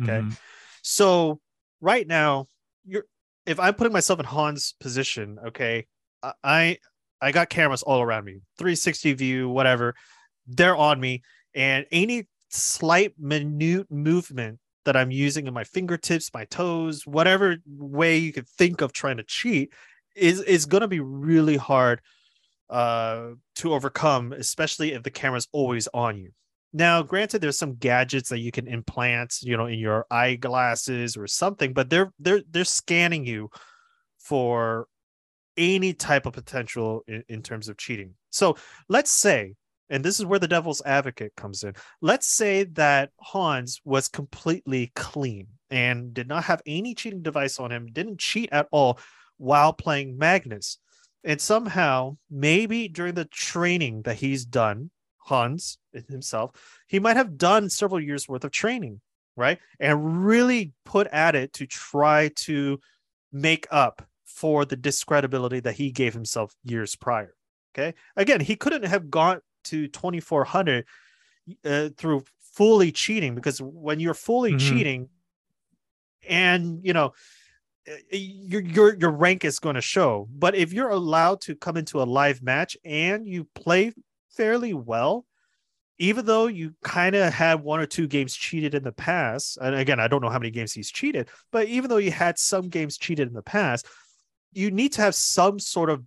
Okay. 0.02 0.20
Mhm. 0.20 0.38
So 0.82 1.40
right 1.80 2.06
now, 2.06 2.48
you're 2.84 3.04
if 3.46 3.58
I'm 3.58 3.74
putting 3.74 3.92
myself 3.94 4.18
in 4.20 4.26
Han's 4.26 4.74
position, 4.78 5.38
okay, 5.48 5.86
I- 6.22 6.34
I 6.44 6.78
I 7.20 7.32
got 7.32 7.48
cameras 7.50 7.82
all 7.82 8.00
around 8.02 8.24
me, 8.26 8.40
360 8.58 9.12
view, 9.12 9.48
whatever. 9.48 9.94
They're 10.46 10.76
on 10.76 11.00
me, 11.00 11.22
and 11.54 11.84
any 11.90 12.28
slight 12.50 13.14
minute 13.18 13.90
movement 13.90 14.60
that 14.84 14.96
I'm 14.96 15.10
using 15.10 15.46
in 15.46 15.52
my 15.54 15.64
fingertips, 15.64 16.32
my 16.32 16.44
toes, 16.46 17.06
whatever 17.06 17.56
way 17.66 18.16
you 18.18 18.32
could 18.32 18.48
think 18.48 18.80
of 18.80 18.92
trying 18.92 19.16
to 19.18 19.24
cheat, 19.24 19.72
is 20.14 20.40
is 20.42 20.64
gonna 20.66 20.88
be 20.88 21.00
really 21.00 21.56
hard 21.56 22.00
uh 22.70 23.30
to 23.56 23.74
overcome, 23.74 24.32
especially 24.32 24.92
if 24.92 25.02
the 25.02 25.10
camera's 25.10 25.48
always 25.52 25.88
on 25.94 26.16
you. 26.18 26.30
Now, 26.72 27.02
granted, 27.02 27.40
there's 27.40 27.58
some 27.58 27.76
gadgets 27.76 28.28
that 28.28 28.40
you 28.40 28.52
can 28.52 28.68
implant, 28.68 29.38
you 29.42 29.56
know, 29.56 29.66
in 29.66 29.78
your 29.78 30.06
eyeglasses 30.10 31.16
or 31.16 31.26
something, 31.26 31.72
but 31.72 31.88
they're 31.88 32.12
they're 32.18 32.42
they're 32.50 32.64
scanning 32.64 33.24
you 33.24 33.50
for 34.18 34.86
any 35.56 35.92
type 35.92 36.26
of 36.26 36.34
potential 36.34 37.02
in, 37.08 37.24
in 37.28 37.42
terms 37.42 37.68
of 37.68 37.76
cheating. 37.78 38.14
So 38.30 38.56
let's 38.88 39.10
say, 39.10 39.54
and 39.90 40.04
this 40.04 40.20
is 40.20 40.26
where 40.26 40.38
the 40.38 40.46
devil's 40.46 40.82
advocate 40.84 41.34
comes 41.36 41.64
in. 41.64 41.74
Let's 42.02 42.26
say 42.26 42.64
that 42.64 43.10
Hans 43.18 43.80
was 43.84 44.08
completely 44.08 44.92
clean 44.94 45.48
and 45.70 46.12
did 46.12 46.28
not 46.28 46.44
have 46.44 46.62
any 46.66 46.94
cheating 46.94 47.22
device 47.22 47.58
on 47.58 47.72
him, 47.72 47.88
didn't 47.92 48.20
cheat 48.20 48.50
at 48.52 48.68
all 48.70 48.98
while 49.38 49.72
playing 49.72 50.18
Magnus. 50.18 50.78
And 51.24 51.40
somehow, 51.40 52.16
maybe 52.30 52.88
during 52.88 53.14
the 53.14 53.24
training 53.24 54.02
that 54.02 54.16
he's 54.16 54.44
done, 54.44 54.90
Hans 55.18 55.78
himself, 56.08 56.52
he 56.86 56.98
might 56.98 57.16
have 57.16 57.36
done 57.36 57.68
several 57.68 58.00
years 58.00 58.28
worth 58.28 58.44
of 58.44 58.50
training, 58.50 59.00
right? 59.36 59.58
And 59.78 60.24
really 60.24 60.72
put 60.84 61.06
at 61.08 61.34
it 61.34 61.52
to 61.54 61.66
try 61.66 62.30
to 62.36 62.80
make 63.32 63.66
up 63.70 64.06
for 64.24 64.64
the 64.64 64.76
discredibility 64.76 65.60
that 65.60 65.74
he 65.74 65.90
gave 65.90 66.14
himself 66.14 66.54
years 66.64 66.94
prior. 66.96 67.34
Okay. 67.74 67.94
Again, 68.16 68.40
he 68.40 68.56
couldn't 68.56 68.84
have 68.84 69.10
gone 69.10 69.40
to 69.64 69.88
2400 69.88 70.86
uh, 71.64 71.88
through 71.96 72.24
fully 72.52 72.92
cheating 72.92 73.34
because 73.34 73.60
when 73.60 74.00
you're 74.00 74.14
fully 74.14 74.52
mm-hmm. 74.52 74.68
cheating 74.68 75.08
and, 76.28 76.80
you 76.84 76.92
know, 76.92 77.12
your 78.10 78.62
your 78.62 78.96
your 78.96 79.10
rank 79.10 79.44
is 79.44 79.58
going 79.58 79.74
to 79.74 79.80
show. 79.80 80.28
But 80.30 80.54
if 80.54 80.72
you're 80.72 80.90
allowed 80.90 81.40
to 81.42 81.54
come 81.54 81.76
into 81.76 82.02
a 82.02 82.04
live 82.04 82.42
match 82.42 82.76
and 82.84 83.26
you 83.26 83.46
play 83.54 83.92
fairly 84.30 84.74
well, 84.74 85.26
even 85.98 86.26
though 86.26 86.46
you 86.46 86.74
kind 86.84 87.14
of 87.16 87.32
had 87.32 87.62
one 87.62 87.80
or 87.80 87.86
two 87.86 88.06
games 88.06 88.34
cheated 88.34 88.74
in 88.74 88.84
the 88.84 88.92
past, 88.92 89.58
and 89.60 89.74
again, 89.74 90.00
I 90.00 90.08
don't 90.08 90.22
know 90.22 90.30
how 90.30 90.38
many 90.38 90.50
games 90.50 90.72
he's 90.72 90.90
cheated, 90.90 91.28
but 91.50 91.66
even 91.66 91.90
though 91.90 91.96
you 91.96 92.10
had 92.10 92.38
some 92.38 92.68
games 92.68 92.98
cheated 92.98 93.28
in 93.28 93.34
the 93.34 93.42
past, 93.42 93.86
you 94.52 94.70
need 94.70 94.92
to 94.94 95.02
have 95.02 95.14
some 95.14 95.58
sort 95.58 95.90
of 95.90 96.02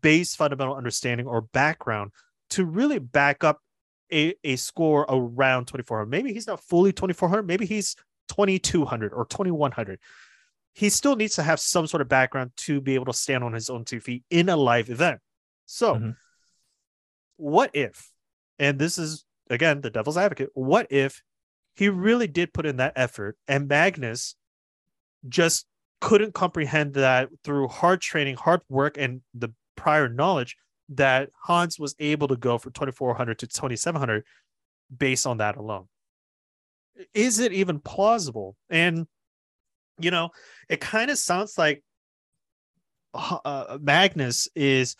base 0.00 0.34
fundamental 0.34 0.74
understanding 0.74 1.26
or 1.26 1.40
background 1.40 2.12
to 2.50 2.64
really 2.64 2.98
back 2.98 3.44
up 3.44 3.58
a, 4.12 4.34
a 4.44 4.56
score 4.56 5.06
around 5.08 5.66
2400. 5.66 6.06
Maybe 6.06 6.32
he's 6.32 6.46
not 6.46 6.62
fully 6.62 6.92
2400, 6.92 7.46
maybe 7.46 7.66
he's 7.66 7.96
2200 8.28 9.12
or 9.12 9.24
2100. 9.26 9.98
He 10.74 10.88
still 10.88 11.16
needs 11.16 11.34
to 11.36 11.42
have 11.42 11.60
some 11.60 11.86
sort 11.86 12.00
of 12.00 12.08
background 12.08 12.52
to 12.58 12.80
be 12.80 12.94
able 12.94 13.06
to 13.06 13.12
stand 13.12 13.44
on 13.44 13.52
his 13.52 13.68
own 13.68 13.84
two 13.84 14.00
feet 14.00 14.24
in 14.30 14.48
a 14.48 14.56
live 14.56 14.88
event. 14.88 15.20
So, 15.66 15.94
mm-hmm. 15.94 16.10
what 17.36 17.70
if 17.74 18.12
and 18.58 18.78
this 18.78 18.96
is 18.96 19.24
again 19.50 19.80
the 19.80 19.90
devil's 19.90 20.16
advocate. 20.16 20.50
What 20.54 20.86
if 20.90 21.22
he 21.74 21.88
really 21.88 22.26
did 22.26 22.52
put 22.52 22.66
in 22.66 22.76
that 22.76 22.92
effort 22.96 23.36
and 23.48 23.68
Magnus 23.68 24.36
just 25.28 25.66
couldn't 26.00 26.34
comprehend 26.34 26.94
that 26.94 27.28
through 27.44 27.68
hard 27.68 28.00
training, 28.00 28.36
hard 28.36 28.60
work, 28.68 28.96
and 28.98 29.22
the 29.34 29.50
prior 29.76 30.08
knowledge 30.08 30.56
that 30.90 31.30
Hans 31.44 31.78
was 31.78 31.94
able 31.98 32.28
to 32.28 32.36
go 32.36 32.58
from 32.58 32.72
2400 32.72 33.38
to 33.38 33.46
2700 33.46 34.24
based 34.96 35.26
on 35.26 35.38
that 35.38 35.56
alone? 35.56 35.88
Is 37.14 37.38
it 37.38 37.52
even 37.52 37.78
plausible? 37.78 38.56
And, 38.68 39.06
you 39.98 40.10
know, 40.10 40.30
it 40.68 40.80
kind 40.80 41.10
of 41.10 41.18
sounds 41.18 41.56
like 41.58 41.82
uh, 43.14 43.78
Magnus 43.80 44.48
is 44.54 44.96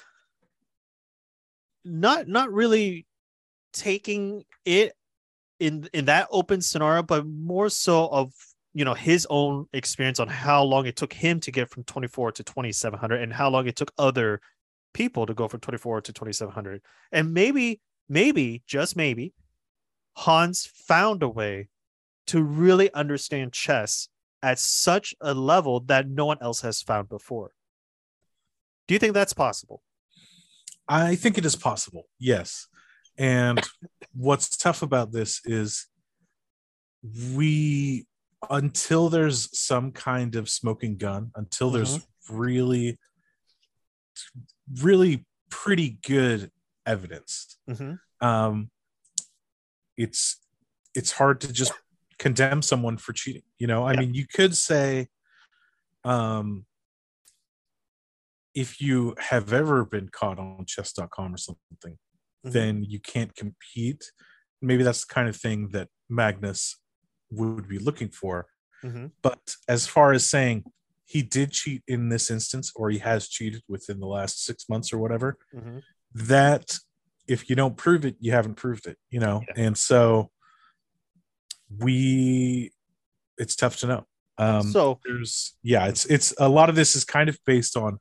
not 1.84 2.28
not 2.28 2.52
really 2.52 3.06
taking 3.72 4.44
it 4.64 4.92
in 5.58 5.88
in 5.92 6.06
that 6.06 6.28
open 6.30 6.60
scenario, 6.60 7.02
but 7.02 7.26
more 7.26 7.68
so 7.68 8.08
of 8.08 8.32
you 8.74 8.84
know 8.84 8.94
his 8.94 9.26
own 9.30 9.66
experience 9.72 10.20
on 10.20 10.28
how 10.28 10.62
long 10.62 10.86
it 10.86 10.96
took 10.96 11.12
him 11.12 11.40
to 11.40 11.50
get 11.50 11.70
from 11.70 11.84
24 11.84 12.32
to 12.32 12.44
2700 12.44 13.20
and 13.20 13.32
how 13.32 13.48
long 13.50 13.66
it 13.66 13.76
took 13.76 13.92
other 13.98 14.40
people 14.94 15.26
to 15.26 15.34
go 15.34 15.48
from 15.48 15.60
24 15.60 16.02
to 16.02 16.12
2700 16.12 16.82
and 17.12 17.32
maybe 17.32 17.80
maybe 18.08 18.62
just 18.66 18.94
maybe 18.94 19.32
hans 20.16 20.66
found 20.66 21.22
a 21.22 21.28
way 21.28 21.68
to 22.26 22.42
really 22.42 22.92
understand 22.92 23.52
chess 23.52 24.08
at 24.42 24.58
such 24.58 25.14
a 25.20 25.34
level 25.34 25.80
that 25.80 26.08
no 26.08 26.26
one 26.26 26.38
else 26.40 26.60
has 26.60 26.82
found 26.82 27.08
before 27.08 27.52
do 28.88 28.94
you 28.94 28.98
think 28.98 29.14
that's 29.14 29.32
possible 29.32 29.82
i 30.88 31.14
think 31.14 31.38
it 31.38 31.44
is 31.44 31.56
possible 31.56 32.04
yes 32.18 32.66
and 33.18 33.60
what's 34.14 34.56
tough 34.56 34.82
about 34.82 35.12
this 35.12 35.40
is 35.44 35.86
we 37.34 38.06
until 38.50 39.08
there's 39.08 39.56
some 39.58 39.92
kind 39.92 40.36
of 40.36 40.48
smoking 40.48 40.96
gun, 40.96 41.30
until 41.34 41.68
mm-hmm. 41.68 41.76
there's 41.76 42.06
really 42.30 42.98
really 44.80 45.24
pretty 45.50 45.98
good 46.06 46.50
evidence. 46.86 47.58
Mm-hmm. 47.68 48.26
Um, 48.26 48.70
it's 49.96 50.38
it's 50.94 51.12
hard 51.12 51.40
to 51.42 51.52
just 51.52 51.72
condemn 52.22 52.62
someone 52.62 52.96
for 52.96 53.12
cheating. 53.12 53.42
You 53.58 53.66
know, 53.66 53.82
I 53.84 53.94
yeah. 53.94 54.00
mean, 54.00 54.14
you 54.14 54.26
could 54.32 54.56
say, 54.56 55.08
um, 56.04 56.66
if 58.54 58.80
you 58.80 59.16
have 59.18 59.52
ever 59.52 59.84
been 59.84 60.08
caught 60.08 60.38
on 60.38 60.64
chess.com 60.66 61.34
or 61.34 61.36
something, 61.36 61.94
mm-hmm. 61.94 62.50
then 62.50 62.84
you 62.84 63.00
can't 63.00 63.34
compete. 63.34 64.04
Maybe 64.60 64.84
that's 64.84 65.04
the 65.04 65.12
kind 65.12 65.28
of 65.28 65.34
thing 65.34 65.70
that 65.72 65.88
Magnus 66.08 66.78
would 67.30 67.68
be 67.68 67.80
looking 67.80 68.10
for. 68.10 68.46
Mm-hmm. 68.84 69.06
But 69.20 69.56
as 69.68 69.88
far 69.88 70.12
as 70.12 70.24
saying 70.28 70.64
he 71.04 71.22
did 71.22 71.50
cheat 71.50 71.82
in 71.88 72.08
this 72.08 72.30
instance, 72.30 72.70
or 72.76 72.88
he 72.90 72.98
has 72.98 73.26
cheated 73.26 73.62
within 73.68 73.98
the 73.98 74.06
last 74.06 74.44
six 74.44 74.68
months 74.68 74.92
or 74.92 74.98
whatever, 74.98 75.38
mm-hmm. 75.52 75.78
that 76.14 76.78
if 77.26 77.50
you 77.50 77.56
don't 77.56 77.76
prove 77.76 78.04
it, 78.04 78.16
you 78.20 78.30
haven't 78.30 78.54
proved 78.54 78.86
it, 78.86 78.98
you 79.10 79.18
know? 79.18 79.42
Yeah. 79.48 79.64
And 79.64 79.78
so 79.78 80.30
we, 81.78 82.72
it's 83.38 83.56
tough 83.56 83.76
to 83.78 83.86
know. 83.86 84.06
Um, 84.38 84.62
so 84.62 84.98
there's, 85.04 85.56
yeah, 85.62 85.86
it's, 85.86 86.04
it's 86.06 86.34
a 86.38 86.48
lot 86.48 86.68
of 86.68 86.74
this 86.74 86.96
is 86.96 87.04
kind 87.04 87.28
of 87.28 87.38
based 87.46 87.76
on 87.76 87.98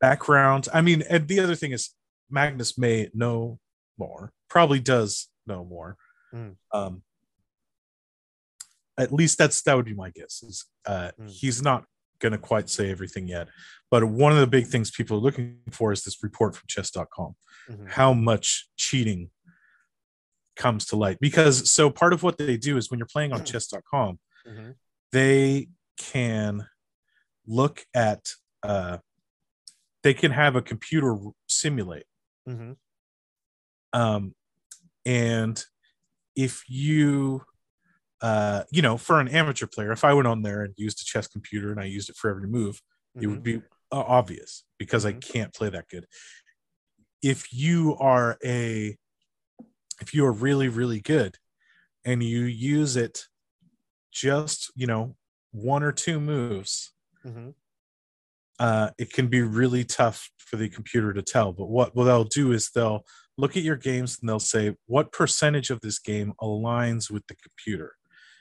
background. 0.00 0.68
I 0.72 0.80
mean, 0.80 1.02
and 1.08 1.28
the 1.28 1.40
other 1.40 1.54
thing 1.54 1.72
is 1.72 1.90
Magnus 2.30 2.78
may 2.78 3.08
know 3.14 3.58
more, 3.98 4.32
probably 4.48 4.80
does 4.80 5.28
know 5.46 5.64
more. 5.64 5.96
Mm. 6.34 6.56
Um, 6.72 7.02
at 8.98 9.12
least 9.12 9.38
that's 9.38 9.62
that 9.62 9.76
would 9.76 9.86
be 9.86 9.94
my 9.94 10.10
guess. 10.10 10.42
Is 10.42 10.66
uh, 10.86 11.10
mm. 11.20 11.30
he's 11.30 11.62
not 11.62 11.84
going 12.20 12.32
to 12.32 12.38
quite 12.38 12.68
say 12.68 12.90
everything 12.90 13.28
yet, 13.28 13.48
but 13.90 14.04
one 14.04 14.32
of 14.32 14.38
the 14.38 14.46
big 14.46 14.66
things 14.66 14.90
people 14.90 15.18
are 15.18 15.20
looking 15.20 15.58
for 15.70 15.92
is 15.92 16.02
this 16.02 16.22
report 16.22 16.56
from 16.56 16.66
Chess.com. 16.66 17.36
Mm-hmm. 17.70 17.86
How 17.86 18.12
much 18.12 18.68
cheating 18.76 19.30
comes 20.58 20.84
to 20.86 20.96
light? 20.96 21.16
Because 21.20 21.72
so 21.72 21.88
part 21.88 22.12
of 22.12 22.22
what 22.22 22.36
they 22.36 22.58
do 22.58 22.76
is 22.76 22.90
when 22.90 22.98
you're 22.98 23.06
playing 23.06 23.32
on 23.32 23.44
Chess.com, 23.46 24.18
mm-hmm. 24.46 24.70
they 25.12 25.68
can 25.96 26.66
look 27.46 27.86
at 27.94 28.32
uh, 28.62 28.98
they 30.02 30.12
can 30.12 30.32
have 30.32 30.54
a 30.54 30.62
computer 30.62 31.16
simulate 31.46 32.04
Mm-hmm. 32.48 32.72
Um, 33.92 34.34
and 35.04 35.62
if 36.34 36.62
you, 36.68 37.42
uh, 38.20 38.64
you 38.70 38.82
know, 38.82 38.96
for 38.96 39.20
an 39.20 39.28
amateur 39.28 39.66
player, 39.66 39.92
if 39.92 40.04
I 40.04 40.14
went 40.14 40.28
on 40.28 40.42
there 40.42 40.62
and 40.62 40.74
used 40.76 41.00
a 41.00 41.04
chess 41.04 41.26
computer 41.26 41.70
and 41.70 41.80
I 41.80 41.84
used 41.84 42.08
it 42.08 42.16
for 42.16 42.30
every 42.30 42.48
move, 42.48 42.76
mm-hmm. 42.76 43.24
it 43.24 43.26
would 43.26 43.42
mm-hmm. 43.42 43.58
be 43.60 43.66
uh, 43.92 44.04
obvious 44.06 44.64
because 44.78 45.04
mm-hmm. 45.04 45.16
I 45.16 45.20
can't 45.20 45.54
play 45.54 45.70
that 45.70 45.88
good. 45.88 46.06
If 47.22 47.52
you 47.52 47.96
are 47.98 48.38
a, 48.44 48.96
if 50.00 50.14
you 50.14 50.24
are 50.24 50.32
really, 50.32 50.68
really 50.68 51.00
good 51.00 51.36
and 52.04 52.22
you 52.22 52.40
use 52.40 52.96
it 52.96 53.24
just, 54.12 54.70
you 54.74 54.86
know, 54.86 55.16
one 55.52 55.82
or 55.82 55.92
two 55.92 56.20
moves, 56.20 56.92
mm-hmm 57.24 57.50
uh, 58.58 58.90
it 58.98 59.12
can 59.12 59.28
be 59.28 59.42
really 59.42 59.84
tough 59.84 60.30
for 60.38 60.56
the 60.56 60.68
computer 60.68 61.12
to 61.12 61.22
tell. 61.22 61.52
But 61.52 61.68
what, 61.68 61.94
what 61.94 62.04
they'll 62.04 62.24
do 62.24 62.52
is 62.52 62.70
they'll 62.70 63.04
look 63.36 63.56
at 63.56 63.62
your 63.62 63.76
games 63.76 64.18
and 64.20 64.28
they'll 64.28 64.40
say, 64.40 64.74
what 64.86 65.12
percentage 65.12 65.70
of 65.70 65.80
this 65.80 65.98
game 65.98 66.32
aligns 66.40 67.10
with 67.10 67.26
the 67.28 67.36
computer? 67.36 67.94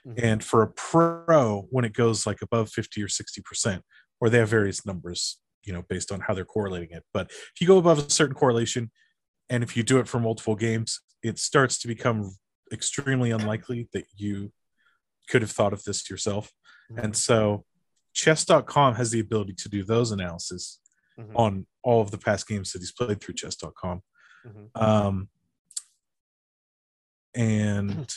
Mm-hmm. 0.08 0.26
And 0.26 0.44
for 0.44 0.64
a 0.64 0.68
pro, 0.68 1.68
when 1.70 1.86
it 1.86 1.94
goes 1.94 2.26
like 2.26 2.42
above 2.42 2.70
50 2.70 3.04
or 3.04 3.08
60%, 3.08 3.82
or 4.20 4.30
they 4.30 4.40
have 4.40 4.50
various 4.50 4.86
numbers, 4.86 5.40
you 5.64 5.72
know, 5.72 5.84
based 5.88 6.12
on 6.12 6.22
how 6.22 6.34
they're 6.34 6.46
correlating 6.46 6.90
it. 6.92 7.04
But 7.14 7.30
if 7.30 7.62
you 7.62 7.68
go 7.68 7.78
above 7.78 8.00
a 8.00 8.10
certain 8.10 8.36
correlation, 8.36 8.92
and 9.50 9.64
if 9.64 9.78
you 9.78 9.84
do 9.84 10.00
it 10.00 10.08
for 10.08 10.20
multiple 10.20 10.56
games, 10.56 11.00
it 11.24 11.40
starts 11.40 11.78
to 11.80 11.88
become 11.88 12.36
extremely 12.72 13.32
unlikely 13.32 13.90
that 13.94 14.06
you 14.16 14.52
could 15.30 15.42
have 15.42 15.52
thought 15.52 15.74
of 15.74 15.84
this 15.84 16.10
yourself. 16.10 16.52
Mm-hmm. 16.92 17.06
And 17.06 17.16
so 17.16 17.66
chess.com 18.14 18.96
has 18.96 19.12
the 19.12 19.20
ability 19.20 19.54
to 19.54 19.70
do 19.70 19.84
those 19.84 20.12
analysis 20.12 20.80
mm-hmm. 21.20 21.36
on 21.36 21.66
all 21.84 22.02
of 22.02 22.12
the 22.12 22.18
past 22.18 22.48
games 22.48 22.72
that 22.72 22.80
he's 22.80 22.92
played 22.92 23.22
through 23.22 23.36
chess.com 23.36 24.02
mm-hmm. 24.46 24.84
um, 24.84 25.30
and 27.36 28.16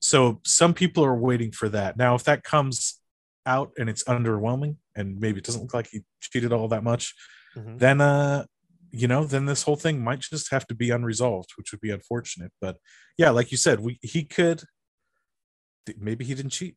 so 0.00 0.40
some 0.44 0.72
people 0.72 1.04
are 1.04 1.16
waiting 1.16 1.50
for 1.50 1.68
that 1.68 1.96
now 1.96 2.14
if 2.14 2.22
that 2.22 2.44
comes 2.44 3.00
out 3.46 3.72
and 3.76 3.90
it's 3.90 4.04
underwhelming 4.04 4.76
and 4.94 5.18
maybe 5.18 5.38
it 5.38 5.44
doesn't 5.44 5.62
look 5.62 5.74
like 5.74 5.88
he 5.88 6.02
cheated 6.20 6.52
all 6.52 6.68
that 6.68 6.84
much 6.84 7.14
Mhm. 7.56 7.78
then 7.78 8.00
uh 8.00 8.46
you 8.92 9.08
know 9.08 9.24
then 9.24 9.46
this 9.46 9.62
whole 9.62 9.76
thing 9.76 10.04
might 10.04 10.20
just 10.20 10.50
have 10.50 10.66
to 10.66 10.74
be 10.74 10.90
unresolved 10.90 11.50
which 11.56 11.72
would 11.72 11.80
be 11.80 11.90
unfortunate 11.90 12.52
but 12.60 12.76
yeah 13.16 13.30
like 13.30 13.50
you 13.50 13.56
said 13.56 13.80
we 13.80 13.98
he 14.02 14.22
could 14.24 14.62
maybe 15.98 16.24
he 16.24 16.34
didn't 16.34 16.52
cheat 16.52 16.76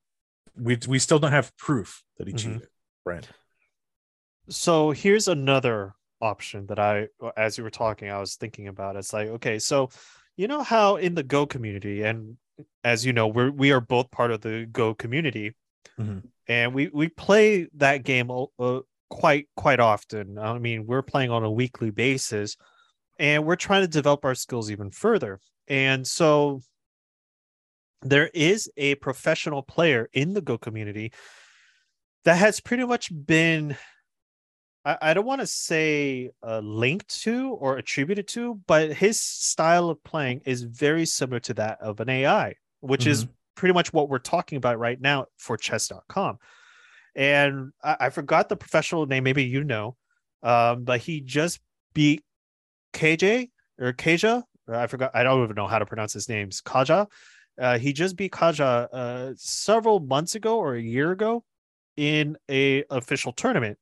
we 0.58 0.78
we 0.88 0.98
still 0.98 1.20
don't 1.20 1.32
have 1.34 1.56
proof 1.58 2.02
that 2.18 2.28
he 2.28 2.34
Mhm. 2.34 2.38
cheated 2.38 2.68
brandon 3.04 3.32
So 4.48 4.92
here's 4.92 5.28
another 5.28 5.96
option 6.22 6.68
that 6.68 6.78
I, 6.80 7.08
as 7.36 7.58
you 7.58 7.64
were 7.64 7.72
talking, 7.72 8.12
I 8.12 8.20
was 8.20 8.36
thinking 8.36 8.68
about. 8.68 8.96
It's 8.96 9.12
like, 9.12 9.28
okay, 9.30 9.58
so 9.58 9.90
you 10.38 10.48
know 10.48 10.62
how 10.62 10.98
in 10.98 11.16
the 11.16 11.24
Go 11.24 11.46
community, 11.48 12.04
and 12.04 12.38
as 12.84 13.04
you 13.06 13.12
know, 13.12 13.28
we're 13.28 13.50
we 13.52 13.72
are 13.72 13.82
both 13.82 14.12
part 14.12 14.32
of 14.32 14.42
the 14.42 14.68
Go 14.72 14.94
community, 14.94 15.56
Mhm. 16.00 16.30
and 16.48 16.74
we 16.76 16.90
we 16.94 17.10
play 17.10 17.68
that 17.78 18.04
game 18.04 18.30
uh, 18.30 18.82
quite 19.10 19.48
quite 19.56 19.80
often. 19.80 20.38
I 20.38 20.58
mean, 20.60 20.86
we're 20.86 21.02
playing 21.02 21.32
on 21.32 21.44
a 21.44 21.52
weekly 21.52 21.92
basis, 21.92 22.58
and 23.20 23.46
we're 23.46 23.56
trying 23.56 23.82
to 23.82 23.88
develop 23.88 24.26
our 24.26 24.36
skills 24.36 24.72
even 24.72 24.92
further. 24.92 25.40
And 25.68 26.06
so 26.06 26.62
there 28.02 28.30
is 28.34 28.70
a 28.78 28.96
professional 28.96 29.64
player 29.64 30.10
in 30.14 30.34
the 30.34 30.42
Go 30.42 30.58
community 30.58 31.12
that 32.24 32.38
has 32.38 32.60
pretty 32.60 32.86
much 32.86 33.12
been 33.26 33.78
I, 34.86 34.98
I 35.02 35.14
don't 35.14 35.26
want 35.26 35.42
to 35.42 35.48
say 35.48 36.30
uh, 36.44 36.60
linked 36.60 37.22
to 37.24 37.52
or 37.54 37.78
attributed 37.78 38.28
to, 38.30 38.62
but 38.68 38.94
his 38.94 39.20
style 39.20 39.90
of 39.90 40.04
playing 40.04 40.42
is 40.46 40.64
very 40.64 41.06
similar 41.06 41.40
to 41.42 41.54
that 41.56 41.82
of 41.82 42.00
an 42.00 42.10
AI, 42.10 42.56
which 42.82 43.08
is 43.08 43.28
pretty 43.56 43.74
much 43.74 43.92
what 43.92 44.10
we're 44.10 44.20
talking 44.20 44.58
about 44.58 44.78
right 44.78 45.02
now 45.02 45.26
for 45.38 45.58
chess.com. 45.58 46.38
And 47.16 47.72
I, 47.84 47.98
I 48.02 48.10
forgot 48.10 48.50
the 48.50 48.56
professional 48.58 49.06
name, 49.06 49.24
maybe 49.24 49.44
you 49.44 49.64
know, 49.64 49.96
um, 50.44 50.84
but 50.84 51.00
he 51.00 51.22
just 51.22 51.60
beat 51.94 52.24
KJ 52.94 53.50
or 53.80 53.94
Kaja. 53.94 54.44
or 54.68 54.76
I 54.76 54.88
forgot, 54.88 55.12
I 55.14 55.24
don't 55.24 55.44
even 55.44 55.56
know 55.56 55.68
how 55.68 55.80
to 55.80 55.86
pronounce 55.86 56.14
his 56.14 56.30
names. 56.30 56.62
Kaja. 56.62 57.08
Uh, 57.60 57.78
he 57.78 57.94
just 57.94 58.18
beat 58.18 58.34
Kaja 58.34 58.88
uh, 58.92 59.34
several 59.38 60.02
months 60.02 60.36
ago 60.36 60.58
or 60.60 60.76
a 60.76 60.82
year 60.82 61.12
ago 61.12 61.44
in 61.96 62.36
a 62.50 62.84
official 62.90 63.32
tournament 63.32 63.78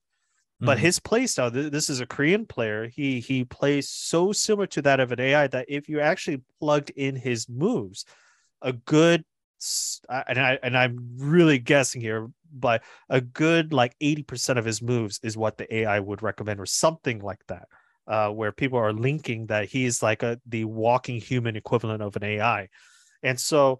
but 0.59 0.77
Mhm. 0.77 0.81
his 0.81 0.99
play 0.99 1.25
style 1.25 1.49
th- 1.49 1.71
this 1.71 1.89
is 1.89 1.99
a 1.99 2.05
korean 2.05 2.45
player 2.45 2.87
he 2.87 3.19
he 3.19 3.43
plays 3.43 3.89
so 3.89 4.31
similar 4.31 4.67
to 4.67 4.83
that 4.83 4.99
of 4.99 5.11
an 5.11 5.19
ai 5.19 5.47
that 5.47 5.65
if 5.67 5.89
you 5.89 5.99
actually 5.99 6.41
plugged 6.59 6.91
in 6.91 7.15
his 7.15 7.49
moves 7.49 8.05
a 8.61 8.71
good 8.71 9.25
and 10.27 10.39
i 10.39 10.59
and 10.63 10.77
i'm 10.77 10.97
really 11.17 11.59
guessing 11.59 12.01
here 12.01 12.29
but 12.55 12.83
a 13.09 13.19
good 13.19 13.73
like 13.73 13.97
80% 13.99 14.57
of 14.57 14.65
his 14.65 14.81
moves 14.81 15.19
is 15.23 15.35
what 15.35 15.57
the 15.57 15.73
ai 15.75 15.99
would 15.99 16.21
recommend 16.21 16.59
or 16.59 16.65
something 16.65 17.19
like 17.19 17.43
that 17.47 17.67
uh, 18.05 18.29
where 18.29 18.51
people 18.51 18.77
are 18.77 18.93
linking 18.93 19.47
that 19.47 19.69
he's 19.69 20.03
like 20.03 20.23
a 20.23 20.39
the 20.45 20.65
walking 20.65 21.19
human 21.19 21.55
equivalent 21.55 22.03
of 22.03 22.15
an 22.15 22.23
ai 22.23 22.69
and 23.23 23.39
so 23.39 23.79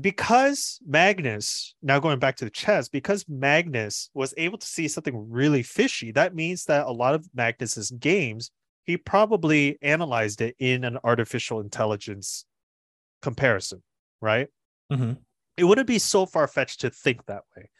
because 0.00 0.78
Magnus, 0.86 1.74
now 1.82 1.98
going 1.98 2.18
back 2.18 2.36
to 2.36 2.44
the 2.44 2.50
chess, 2.50 2.88
because 2.88 3.24
Magnus 3.28 4.08
was 4.14 4.32
able 4.36 4.56
to 4.58 4.66
see 4.66 4.88
something 4.88 5.30
really 5.30 5.62
fishy, 5.62 6.12
that 6.12 6.34
means 6.34 6.64
that 6.66 6.86
a 6.86 6.92
lot 6.92 7.14
of 7.14 7.28
Magnus's 7.34 7.90
games, 7.90 8.50
he 8.84 8.96
probably 8.96 9.78
analyzed 9.82 10.40
it 10.40 10.54
in 10.58 10.84
an 10.84 10.98
artificial 11.04 11.60
intelligence 11.60 12.46
comparison, 13.22 13.82
right? 14.20 14.48
Mhm. 14.90 15.18
It 15.56 15.64
wouldn't 15.64 15.86
be 15.86 15.98
so 15.98 16.26
far 16.26 16.46
fetched 16.48 16.80
to 16.80 16.90
think 16.90 17.26
that 17.26 17.42
way. 17.56 17.70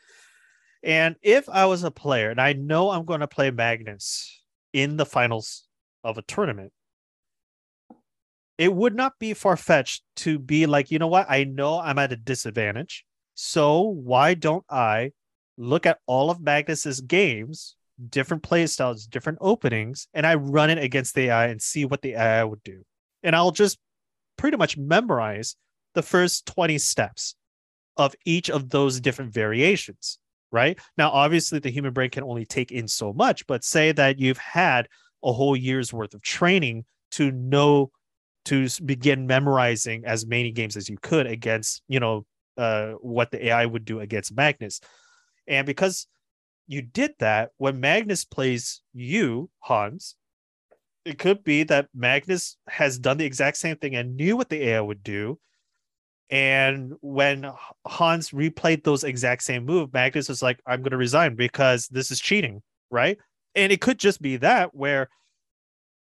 And 0.83 1.17
if 1.23 1.49
I 1.49 1.67
was 1.67 1.83
a 1.85 1.91
player 1.91 2.31
and 2.31 2.41
I 2.41 2.53
know 2.53 2.91
I'm 2.91 3.05
going 3.05 3.21
to 3.21 3.29
play 3.29 3.51
Magnus 3.51 4.43
in 4.73 4.97
the 4.97 5.07
finals 5.07 5.67
of 6.05 6.17
a 6.19 6.23
tournament, 6.23 6.73
it 8.57 8.75
would 8.75 8.95
not 8.95 9.19
be 9.19 9.35
far 9.35 9.57
fetched 9.57 10.03
to 10.17 10.39
be 10.39 10.67
like, 10.67 10.91
you 10.91 10.99
know 10.99 11.07
what? 11.07 11.27
I 11.31 11.45
know 11.45 11.81
I'm 11.81 11.99
at 11.99 12.13
a 12.13 12.17
disadvantage. 12.17 13.05
So 13.35 13.81
why 13.81 14.35
don't 14.35 14.65
I 14.69 15.13
look 15.57 15.87
at 15.87 15.99
all 16.07 16.31
of 16.31 16.41
Magnus's 16.41 17.01
games, 17.01 17.77
different 18.11 18.43
play 18.43 18.67
styles, 18.67 19.07
different 19.07 19.39
openings, 19.41 20.09
and 20.13 20.27
I 20.27 20.35
run 20.35 20.69
it 20.69 20.77
against 20.79 21.15
the 21.15 21.29
AI 21.29 21.47
and 21.47 21.61
see 21.61 21.87
what 21.87 22.03
the 22.03 22.15
AI 22.15 22.45
would 22.45 22.63
do? 22.63 22.85
And 23.23 23.35
I'll 23.35 23.51
just 23.51 23.79
pretty 24.41 24.57
much 24.57 24.79
memorize 24.79 25.55
the 25.95 26.03
first 26.03 26.47
20 26.47 26.79
steps 26.79 27.35
of 27.99 28.15
each 28.25 28.49
of 28.49 28.71
those 28.71 28.99
different 28.99 29.35
variations, 29.35 30.19
right? 30.51 30.79
Now, 30.97 31.11
obviously, 31.11 31.59
the 31.59 31.71
human 31.71 31.93
brain 31.93 32.09
can 32.09 32.25
only 32.25 32.47
take 32.47 32.73
in 32.73 32.89
so 32.89 33.13
much, 33.13 33.47
but 33.47 33.63
say 33.65 33.93
that 33.93 34.19
you've 34.19 34.39
had 34.39 34.89
a 35.23 35.31
whole 35.31 35.55
year's 35.55 35.93
worth 35.93 36.15
of 36.15 36.23
training 36.23 36.87
to 37.13 37.31
know 37.31 37.91
to 38.47 38.67
begin 38.87 39.27
memorizing 39.27 40.05
as 40.07 40.27
many 40.27 40.51
games 40.51 40.75
as 40.75 40.89
you 40.89 40.97
could 41.03 41.27
against 41.27 41.83
you 41.89 42.01
know 42.01 42.25
uh 42.57 42.93
what 43.03 43.31
the 43.31 43.49
ai 43.49 43.67
would 43.67 43.85
do 43.85 44.01
against 44.01 44.35
magnus 44.35 44.81
and 45.47 45.67
because 45.67 46.07
you 46.67 46.81
did 46.81 47.13
that 47.19 47.51
when 47.59 47.81
magnus 47.81 48.25
plays 48.25 48.81
you 48.95 49.51
hans 49.59 50.17
it 51.05 51.19
could 51.19 51.43
be 51.45 51.63
that 51.65 51.89
magnus 51.95 52.57
has 52.69 52.99
done 52.99 53.17
the 53.17 53.25
exact 53.25 53.57
same 53.57 53.77
thing 53.77 53.95
and 53.97 54.17
knew 54.17 54.37
what 54.37 54.49
the 54.49 54.69
ai 54.69 54.81
would 54.81 55.03
do 55.03 55.39
and 56.31 56.93
when 57.01 57.51
hans 57.87 58.31
replayed 58.31 58.85
those 58.85 59.05
exact 59.05 59.43
same 59.43 59.65
move 59.65 59.93
magnus 59.93 60.29
was 60.29 60.43
like 60.43 60.61
i'm 60.67 60.83
going 60.83 60.91
to 60.91 60.97
resign 60.97 61.35
because 61.35 61.89
this 61.89 62.11
is 62.11 62.21
cheating 62.21 62.63
right 62.91 63.19
and 63.55 63.73
it 63.73 63.81
could 63.81 63.99
just 63.99 64.23
be 64.23 64.37
that 64.37 64.75
where 64.75 65.09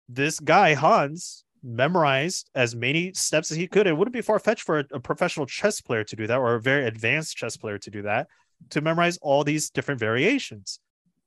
this 0.10 0.40
guy 0.40 0.74
Hans 0.74 1.44
memorized 1.64 2.50
as 2.56 2.76
many 2.76 3.14
steps 3.14 3.52
as 3.52 3.58
he 3.58 3.68
could. 3.68 3.88
It 3.88 3.96
wouldn't 3.96 4.14
be 4.14 4.22
far 4.22 4.40
fetched 4.40 4.64
for 4.64 4.80
a, 4.80 4.86
a 4.94 5.00
professional 5.00 5.46
chess 5.46 5.82
player 5.82 6.04
to 6.04 6.16
do 6.16 6.28
that, 6.28 6.38
or 6.38 6.56
a 6.56 6.62
very 6.62 6.86
advanced 6.86 7.38
chess 7.38 7.58
player 7.58 7.78
to 7.80 7.90
do 7.90 8.02
that, 8.04 8.28
to 8.72 8.82
memorize 8.82 9.18
all 9.18 9.44
these 9.44 9.70
different 9.70 10.00
variations 10.00 10.80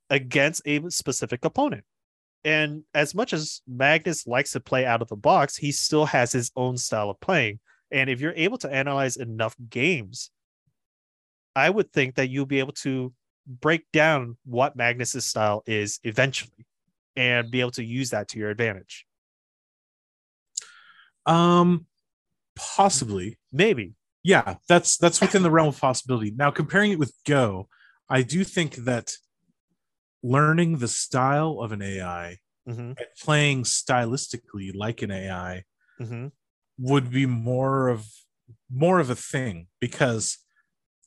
against 0.09 0.61
a 0.65 0.89
specific 0.89 1.43
opponent. 1.43 1.83
And 2.47 2.83
as 2.93 3.13
much 3.13 3.33
as 3.33 3.61
Magnus 3.67 4.25
likes 4.25 4.53
to 4.53 4.61
play 4.61 4.85
out 4.85 5.01
of 5.01 5.09
the 5.09 5.17
box, 5.17 5.57
he 5.57 5.73
still 5.73 6.05
has 6.05 6.31
his 6.31 6.49
own 6.55 6.77
style 6.77 7.09
of 7.09 7.19
playing. 7.19 7.59
And 7.91 8.09
if 8.09 8.21
you're 8.21 8.33
able 8.37 8.57
to 8.59 8.73
analyze 8.73 9.17
enough 9.17 9.53
games, 9.69 10.31
I 11.57 11.69
would 11.69 11.91
think 11.91 12.15
that 12.15 12.29
you'll 12.29 12.45
be 12.45 12.59
able 12.59 12.71
to 12.83 13.13
break 13.45 13.83
down 13.91 14.37
what 14.45 14.77
Magnus's 14.77 15.25
style 15.25 15.61
is 15.65 15.99
eventually 16.05 16.65
and 17.17 17.51
be 17.51 17.59
able 17.59 17.71
to 17.71 17.83
use 17.83 18.11
that 18.11 18.29
to 18.29 18.39
your 18.39 18.49
advantage. 18.49 19.05
um 21.25 21.85
possibly 22.55 23.37
Maybe. 23.51 23.93
yeah 24.23 24.55
that's 24.69 24.97
that's 24.97 25.19
within 25.19 25.43
the 25.43 25.51
realm 25.51 25.67
of 25.67 25.79
possibility 25.79 26.31
now 26.35 26.51
comparing 26.51 26.91
it 26.91 26.99
with 26.99 27.13
go 27.25 27.67
i 28.09 28.21
do 28.21 28.43
think 28.45 28.75
that 28.75 29.11
learning 30.23 30.77
the 30.79 30.87
style 30.87 31.59
of 31.61 31.71
an 31.71 31.81
ai 31.81 32.37
hmm 32.65 32.71
and 32.97 33.07
playing 33.21 33.63
stylistically 33.63 34.71
like 34.75 35.01
an 35.01 35.11
ai 35.11 35.63
hmm 35.97 36.27
would 36.77 37.09
be 37.09 37.25
more 37.25 37.87
of 37.87 38.07
more 38.69 38.99
of 38.99 39.09
a 39.09 39.15
thing 39.15 39.67
because 39.79 40.37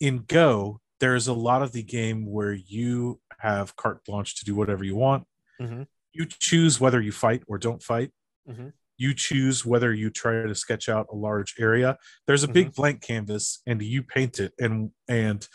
in 0.01 0.19
go 0.19 0.81
there's 0.99 1.29
a 1.29 1.33
lot 1.33 1.63
of 1.63 1.73
the 1.73 1.83
game 1.83 2.27
where 2.27 2.53
you 2.53 3.21
have 3.39 3.75
carte 3.77 4.05
blanche 4.05 4.35
to 4.37 4.45
do 4.45 4.55
whatever 4.55 4.85
you 4.85 4.97
want. 4.97 5.27
Mhm. 5.61 5.87
you 6.13 6.27
choose 6.27 6.81
whether 6.81 7.01
you 7.01 7.13
fight 7.13 7.43
or 7.47 7.57
don't 7.59 7.83
fight. 7.83 8.11
Mhm. 8.49 8.73
you 8.99 9.15
choose 9.15 9.65
whether 9.65 9.95
you 9.95 10.11
try 10.11 10.43
to 10.43 10.55
sketch 10.55 10.87
out 10.89 11.07
a 11.11 11.17
large 11.17 11.55
area. 11.59 11.97
There's 12.27 12.43
a 12.43 12.49
big 12.49 12.75
blank 12.75 13.01
canvas 13.01 13.63
and 13.67 13.81
you 13.81 14.03
paint 14.03 14.39
it 14.41 14.53
and 14.59 14.91
and 15.09 15.47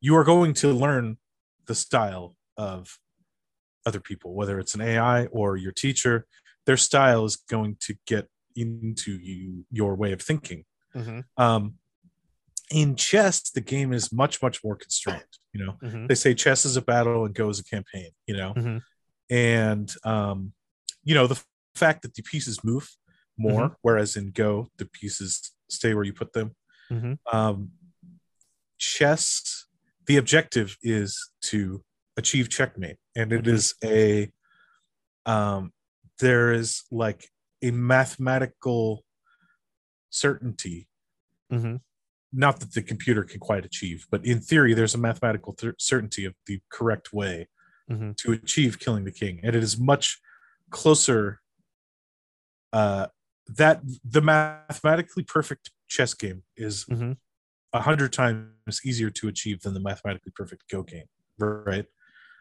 you 0.00 0.14
are 0.16 0.24
going 0.24 0.54
to 0.54 0.72
learn 0.72 1.18
the 1.66 1.74
style 1.74 2.34
of 2.56 2.98
other 3.86 4.00
people 4.00 4.34
whether 4.34 4.58
it's 4.58 4.74
an 4.74 4.80
ai 4.80 5.26
or 5.26 5.56
your 5.56 5.72
teacher 5.72 6.26
their 6.66 6.76
style 6.76 7.24
is 7.24 7.36
going 7.36 7.76
to 7.80 7.94
get 8.06 8.26
into 8.56 9.12
you 9.12 9.66
your 9.70 9.94
way 9.96 10.12
of 10.12 10.22
thinking. 10.22 10.64
Hmm 10.92 11.20
um 11.36 11.74
in 12.70 12.96
chess 12.96 13.50
the 13.50 13.60
game 13.60 13.92
is 13.92 14.10
much 14.12 14.40
much 14.42 14.64
more 14.64 14.74
constrained 14.76 15.22
you 15.52 15.64
know? 15.64 15.72
Hmm 15.82 16.06
they 16.06 16.14
say 16.14 16.34
chess 16.34 16.64
is 16.64 16.76
a 16.76 16.82
battle 16.82 17.24
and 17.26 17.34
go 17.34 17.48
is 17.50 17.58
a 17.60 17.64
campaign 17.64 18.10
you 18.26 18.36
know? 18.36 18.54
Mhm. 18.56 18.82
and 19.30 19.94
um 20.04 20.52
you 21.02 21.14
know 21.14 21.26
the 21.26 21.34
f- 21.34 21.46
fact 21.74 22.02
that 22.02 22.14
the 22.14 22.22
pieces 22.22 22.62
move 22.64 22.88
more 23.36 23.76
whereas 23.82 24.16
in 24.16 24.30
go 24.30 24.68
the 24.78 24.86
pieces 24.86 25.52
stay 25.68 25.92
where 25.94 26.04
you 26.04 26.12
put 26.12 26.32
them. 26.32 26.54
Mhm. 26.90 27.18
um 27.32 27.70
chess 28.78 29.66
the 30.06 30.16
objective 30.16 30.76
is 30.82 31.30
to 31.42 31.82
achieve 32.16 32.48
checkmate 32.48 32.96
and 33.16 33.32
it 33.32 33.44
Mhm. 33.44 33.74
a 33.84 34.32
um 35.30 35.72
there 36.18 36.52
is 36.52 36.84
like 36.90 37.30
a 37.62 37.70
mathematical 37.70 39.04
certainty 40.10 40.88
Mhm. 41.50 41.80
not 42.32 42.60
that 42.60 42.72
the 42.72 42.82
computer 42.82 43.24
can 43.24 43.40
quite 43.40 43.64
achieve 43.64 44.06
but 44.10 44.24
in 44.24 44.40
theory 44.40 44.74
there's 44.74 44.94
a 44.94 44.98
mathematical 44.98 45.52
th- 45.54 45.74
certainty 45.78 46.24
of 46.24 46.34
the 46.46 46.60
correct 46.70 47.12
way 47.12 47.48
Mhm. 47.90 48.16
to 48.16 48.32
achieve 48.32 48.78
killing 48.78 49.04
the 49.04 49.12
king 49.12 49.40
and 49.42 49.54
it 49.56 49.62
is 49.62 49.78
much 49.78 50.20
closer 50.70 51.40
uh 52.72 53.06
that 53.46 53.80
the 54.04 54.22
mathematically 54.22 55.22
perfect 55.22 55.70
chess 55.88 56.14
game 56.14 56.44
is 56.56 56.84
Mhm. 56.86 57.18
a 57.72 57.80
hundred 57.82 58.12
times 58.12 58.80
easier 58.84 59.10
to 59.10 59.28
achieve 59.28 59.60
than 59.62 59.74
the 59.74 59.80
mathematically 59.80 60.32
perfect 60.34 60.68
go 60.68 60.82
game 60.82 61.06
right 61.38 61.86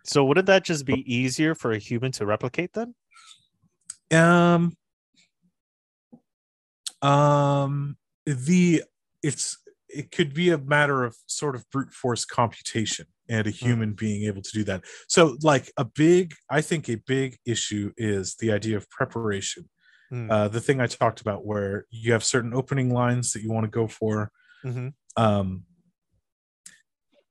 So 0.04 0.26
wouldn't 0.26 0.48
that 0.48 0.64
just 0.64 0.86
be 0.86 1.04
easier 1.12 1.56
for 1.56 1.72
a 1.72 1.78
human 1.78 2.12
to 2.14 2.26
replicate 2.26 2.74
then? 2.74 2.94
um 4.12 4.76
um 7.02 7.98
the 8.26 8.84
it's 9.24 9.58
it 9.90 10.12
could 10.12 10.34
be 10.34 10.50
a 10.50 10.58
matter 10.58 11.04
of 11.04 11.16
sort 11.26 11.56
of 11.56 11.68
brute 11.72 11.92
force 11.92 12.26
computation 12.26 13.06
and 13.30 13.48
a 13.48 13.50
human 13.50 13.94
being 13.94 14.24
able 14.24 14.42
to 14.42 14.52
do 14.54 14.64
that 14.64 14.84
so 15.08 15.36
like 15.42 15.72
a 15.78 15.86
big 15.86 16.34
i 16.50 16.62
think 16.62 16.90
a 16.90 16.96
big 17.08 17.38
issue 17.46 17.92
is 17.98 18.36
the 18.40 18.52
idea 18.52 18.78
of 18.78 18.90
preparation 18.90 19.70
Mm. 20.12 20.30
uh, 20.30 20.48
the 20.48 20.62
thing 20.62 20.80
i 20.80 20.86
talked 20.86 21.22
about 21.22 21.44
where 21.46 21.86
you 21.90 22.12
have 22.12 22.24
certain 22.24 22.54
opening 22.54 22.94
lines 22.94 23.32
that 23.32 23.42
you 23.42 23.52
want 23.52 23.64
to 23.64 23.70
go 23.72 23.88
for 23.88 24.32
Mhm. 24.64 24.94
um 25.18 25.64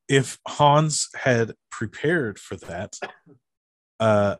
if 0.08 0.38
hans 0.46 1.08
had 1.14 1.54
prepared 1.70 2.38
for 2.38 2.56
that 2.56 2.94
uh 4.00 4.36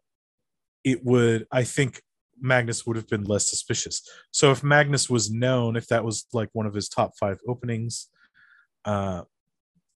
it 0.84 1.04
would 1.04 1.46
i 1.52 1.62
think 1.62 2.02
magnus 2.40 2.84
would 2.86 2.96
have 2.96 3.08
been 3.08 3.24
less 3.24 3.48
suspicious 3.48 4.02
so 4.30 4.50
if 4.50 4.62
magnus 4.64 5.08
was 5.08 5.30
known 5.30 5.76
if 5.76 5.86
that 5.88 6.04
was 6.04 6.26
like 6.32 6.48
one 6.52 6.66
of 6.66 6.74
his 6.74 6.88
top 6.88 7.12
five 7.18 7.38
openings 7.46 8.08
uh 8.84 9.22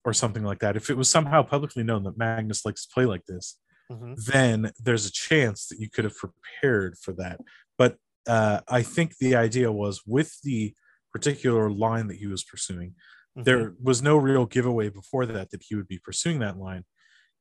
or 0.04 0.12
something 0.12 0.44
like 0.44 0.60
that 0.60 0.76
if 0.76 0.88
it 0.90 0.96
was 0.96 1.08
somehow 1.08 1.42
publicly 1.42 1.82
known 1.82 2.04
that 2.04 2.16
magnus 2.16 2.64
likes 2.64 2.86
to 2.86 2.92
play 2.94 3.04
like 3.06 3.24
this 3.26 3.58
Mhm. 3.88 4.16
then 4.26 4.72
there's 4.82 5.06
a 5.06 5.12
chance 5.12 5.68
that 5.68 5.78
you 5.78 5.88
could 5.88 6.02
have 6.04 6.16
prepared 6.16 6.98
for 6.98 7.12
that 7.12 7.38
but 7.78 7.96
uh 8.26 8.60
i 8.68 8.82
think 8.82 9.16
the 9.18 9.36
idea 9.36 9.70
was 9.70 10.02
with 10.04 10.40
the 10.42 10.74
particular 11.12 11.70
line 11.70 12.08
that 12.08 12.16
he 12.16 12.26
was 12.26 12.42
pursuing 12.42 12.94
Mhm. 13.36 13.44
there 13.44 13.74
was 13.82 14.02
no 14.02 14.16
real 14.16 14.46
giveaway 14.46 14.88
before 14.88 15.26
that 15.26 15.50
that 15.50 15.62
he 15.68 15.74
would 15.74 15.88
be 15.88 15.98
pursuing 15.98 16.38
that 16.40 16.58
line. 16.58 16.84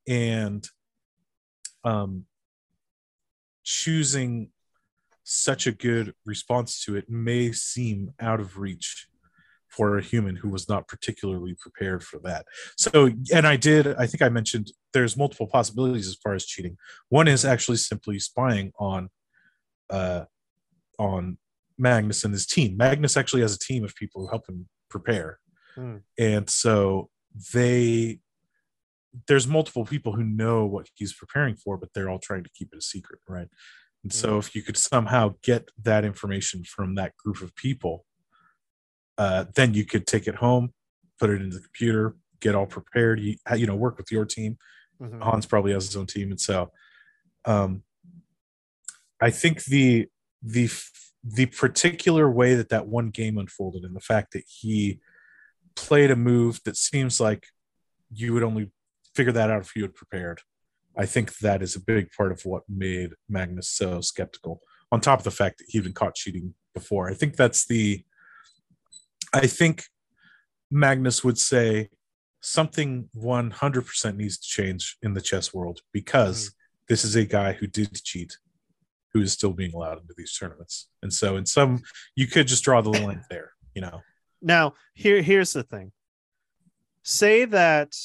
And 0.08 0.68
um 1.84 2.26
choosing 3.64 4.50
such 5.24 5.66
a 5.66 5.72
good 5.72 6.14
response 6.26 6.84
to 6.86 6.96
it 6.96 7.10
may 7.10 7.52
seem 7.52 8.14
out 8.20 8.40
of 8.40 8.58
reach 8.60 9.08
for 9.68 9.98
a 9.98 10.02
human 10.02 10.36
who 10.38 10.50
was 10.50 10.70
not 10.70 10.88
particularly 10.88 11.56
prepared 11.60 12.04
for 12.04 12.20
that. 12.20 12.46
So 12.78 13.10
and 13.34 13.48
i 13.48 13.56
did 13.56 13.88
i 13.96 14.06
think 14.08 14.22
i 14.22 14.30
mentioned 14.30 14.72
there's 14.94 15.18
multiple 15.18 15.48
possibilities 15.48 16.08
as 16.08 16.16
far 16.24 16.34
as 16.34 16.46
cheating. 16.46 16.78
One 17.10 17.28
is 17.28 17.44
actually 17.44 17.78
simply 17.78 18.20
spying 18.20 18.72
on 18.80 19.10
uh 19.90 20.26
on 21.00 21.38
magnus 21.78 22.24
and 22.24 22.34
his 22.34 22.46
team. 22.46 22.78
Magnus 22.78 23.18
actually 23.18 23.42
has 23.42 23.54
a 23.56 23.60
team 23.60 23.84
of 23.84 23.96
people 23.96 24.22
who 24.22 24.30
help 24.30 24.48
him 24.48 24.70
prepare 24.90 25.40
Hmm. 25.76 25.98
and 26.18 26.50
so 26.50 27.10
they 27.54 28.20
there's 29.28 29.48
multiple 29.48 29.86
people 29.86 30.14
who 30.14 30.24
know 30.24 30.66
what 30.66 30.90
he's 30.96 31.14
preparing 31.14 31.56
for 31.56 31.78
but 31.78 31.90
they're 31.94 32.10
all 32.10 32.20
trying 32.20 32.44
to 32.44 32.50
keep 32.50 32.70
it 32.74 32.78
a 32.78 32.82
secret 32.82 33.20
right 33.28 33.50
and 34.04 34.14
so 34.14 34.38
if 34.38 34.56
you 34.56 34.62
could 34.62 34.78
somehow 34.78 35.34
get 35.42 35.70
that 35.82 36.06
information 36.06 36.64
from 36.64 36.96
that 36.96 37.16
group 37.18 37.42
of 37.42 37.56
people 37.56 38.06
uh, 39.18 39.46
then 39.56 39.74
you 39.74 39.86
could 39.86 40.06
take 40.08 40.28
it 40.28 40.36
home 40.36 40.74
put 41.20 41.30
it 41.30 41.42
into 41.42 41.58
the 41.58 41.64
computer 41.64 42.16
get 42.40 42.56
all 42.56 42.66
prepared 42.66 43.20
you, 43.20 43.36
you 43.56 43.66
know 43.66 43.76
work 43.76 43.98
with 43.98 44.12
your 44.12 44.26
team 44.26 44.58
Mhm. 45.02 45.22
Hans 45.22 45.46
probably 45.46 45.74
has 45.74 45.86
his 45.86 45.96
own 45.96 46.06
team, 46.08 46.32
and 46.32 46.40
so 46.40 46.72
um, 47.46 47.84
I 49.22 49.30
think 49.30 49.66
the 49.66 50.08
the 50.42 50.70
the 51.24 51.48
particular 51.48 52.30
way 52.30 52.56
that 52.56 52.70
that 52.70 52.88
one 52.88 53.10
game 53.10 53.38
unfolded, 53.38 53.84
and 53.84 53.96
the 53.96 54.02
fact 54.02 54.34
that 54.34 54.44
he 54.48 55.00
played 55.76 56.12
a 56.12 56.16
move 56.16 56.62
that 56.66 56.78
seems 56.78 57.20
like 57.20 57.48
you 58.12 58.34
would 58.34 58.44
only 58.44 58.72
figure 59.14 59.34
that 59.34 59.50
out 59.50 59.62
if 59.62 59.76
you 59.76 59.82
had 59.82 59.96
prepared. 59.96 60.42
I 60.98 61.06
think 61.06 61.38
that 61.40 61.62
is 61.62 61.76
a 61.76 61.82
big 61.82 62.10
part 62.12 62.32
of 62.32 62.46
what 62.46 62.64
made 62.70 63.12
Magnus 63.28 63.70
so 63.70 64.02
skeptical. 64.02 64.62
On 64.92 65.02
top 65.02 65.20
of 65.20 65.26
the 65.26 65.32
fact 65.32 65.58
that 65.58 65.66
he'd 65.70 65.84
been 65.84 65.94
caught 65.94 66.16
cheating 66.16 66.54
before, 66.74 67.10
I 67.10 67.14
think 67.14 67.36
that's 67.36 67.66
the. 67.66 68.04
I 69.34 69.48
think 69.48 69.84
Magnus 70.72 71.24
would 71.24 71.38
say 71.38 71.90
something 72.42 73.10
100% 73.18 74.16
needs 74.16 74.38
to 74.38 74.48
change 74.48 74.98
in 75.02 75.14
the 75.14 75.22
chess 75.22 75.54
world 75.54 75.82
because 75.92 76.48
hmm. 76.48 76.52
this 76.88 77.04
is 77.04 77.16
a 77.16 77.26
guy 77.26 77.54
who 77.54 77.68
did 77.68 77.94
cheat 78.04 78.38
who 79.14 79.22
is 79.22 79.32
still 79.34 79.54
being 79.54 79.74
allowed 79.74 80.00
into 80.00 80.14
these 80.16 80.38
tournaments 80.38 80.90
and 81.02 81.12
so 81.12 81.38
in 81.38 81.46
some 81.46 81.82
you 82.16 82.28
could 82.28 82.48
just 82.48 82.64
draw 82.64 82.82
the 82.82 82.90
line 82.90 83.24
there 83.32 83.54
you 83.74 83.82
know 83.82 84.02
Now, 84.46 84.76
here 84.94 85.24
here's 85.24 85.54
the 85.54 85.64
thing. 85.64 85.92
Say 87.02 87.46
that 87.46 87.96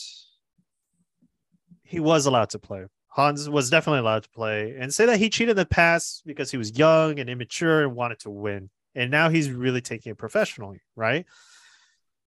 he 1.82 2.00
was 2.00 2.24
allowed 2.24 2.50
to 2.50 2.58
play. 2.58 2.86
Hans 3.08 3.48
was 3.48 3.68
definitely 3.68 4.00
allowed 4.00 4.22
to 4.22 4.30
play, 4.30 4.74
and 4.78 4.92
say 4.92 5.04
that 5.04 5.18
he 5.18 5.28
cheated 5.28 5.50
in 5.50 5.56
the 5.56 5.66
past 5.66 6.22
because 6.24 6.50
he 6.50 6.56
was 6.56 6.78
young 6.78 7.18
and 7.18 7.28
immature 7.28 7.82
and 7.82 7.94
wanted 7.94 8.20
to 8.20 8.30
win, 8.30 8.70
and 8.94 9.10
now 9.10 9.28
he's 9.28 9.50
really 9.50 9.82
taking 9.82 10.12
it 10.12 10.18
professionally, 10.18 10.80
right? 10.96 11.26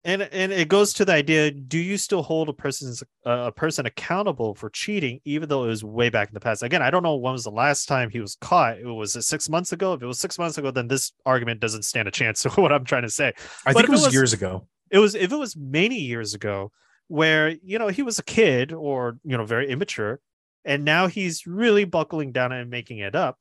And 0.06 0.20
and 0.22 0.52
it 0.52 0.68
goes 0.68 0.92
to 0.94 1.04
the 1.06 1.12
idea: 1.14 1.50
Do 1.50 1.78
you 1.78 1.96
still 1.96 2.22
hold 2.22 2.50
a 2.50 2.52
person's 2.52 3.02
uh, 3.24 3.44
a 3.46 3.52
person 3.52 3.86
accountable 3.86 4.54
for 4.54 4.68
cheating, 4.68 5.20
even 5.24 5.48
though 5.48 5.64
it 5.64 5.68
was 5.68 5.82
way 5.82 6.10
back 6.10 6.28
in 6.28 6.34
the 6.34 6.40
past? 6.40 6.62
Again, 6.62 6.82
I 6.82 6.90
don't 6.90 7.02
know 7.02 7.16
when 7.16 7.32
was 7.32 7.44
the 7.44 7.50
last 7.50 7.86
time 7.86 8.10
he 8.10 8.20
was 8.20 8.36
caught. 8.40 8.78
It 8.78 8.84
was 8.84 9.16
it 9.16 9.22
six 9.22 9.48
months 9.48 9.72
ago. 9.72 9.94
If 9.94 10.02
it 10.02 10.06
was 10.06 10.20
six 10.20 10.38
months 10.38 10.58
ago, 10.58 10.70
then 10.70 10.88
this 10.88 11.12
argument 11.24 11.60
doesn't 11.60 11.84
stand 11.84 12.06
a 12.06 12.10
chance 12.10 12.42
to 12.42 12.50
what 12.60 12.70
I'm 12.70 12.84
trying 12.84 13.02
to 13.04 13.10
say 13.10 13.32
i 13.64 13.72
But 13.72 13.76
think 13.76 13.84
it 13.84 13.88
it 13.88 13.90
was, 13.92 14.04
was- 14.04 14.14
years 14.14 14.32
ago 14.34 14.66
it 14.90 14.98
was 14.98 15.14
if 15.14 15.32
it 15.32 15.36
was 15.36 15.56
many 15.56 15.98
years 15.98 16.34
ago 16.34 16.70
where 17.08 17.48
you 17.62 17.78
know 17.78 17.88
he 17.88 18.02
was 18.02 18.18
a 18.18 18.22
kid 18.24 18.72
or 18.74 19.16
you 19.24 19.36
know 19.38 19.44
very 19.46 19.70
immature 19.70 20.20
and 20.66 20.84
now 20.84 21.06
he's 21.06 21.46
really 21.46 21.84
buckling 21.84 22.30
down 22.32 22.52
and 22.52 22.68
making 22.70 22.98
it 22.98 23.14
up 23.14 23.38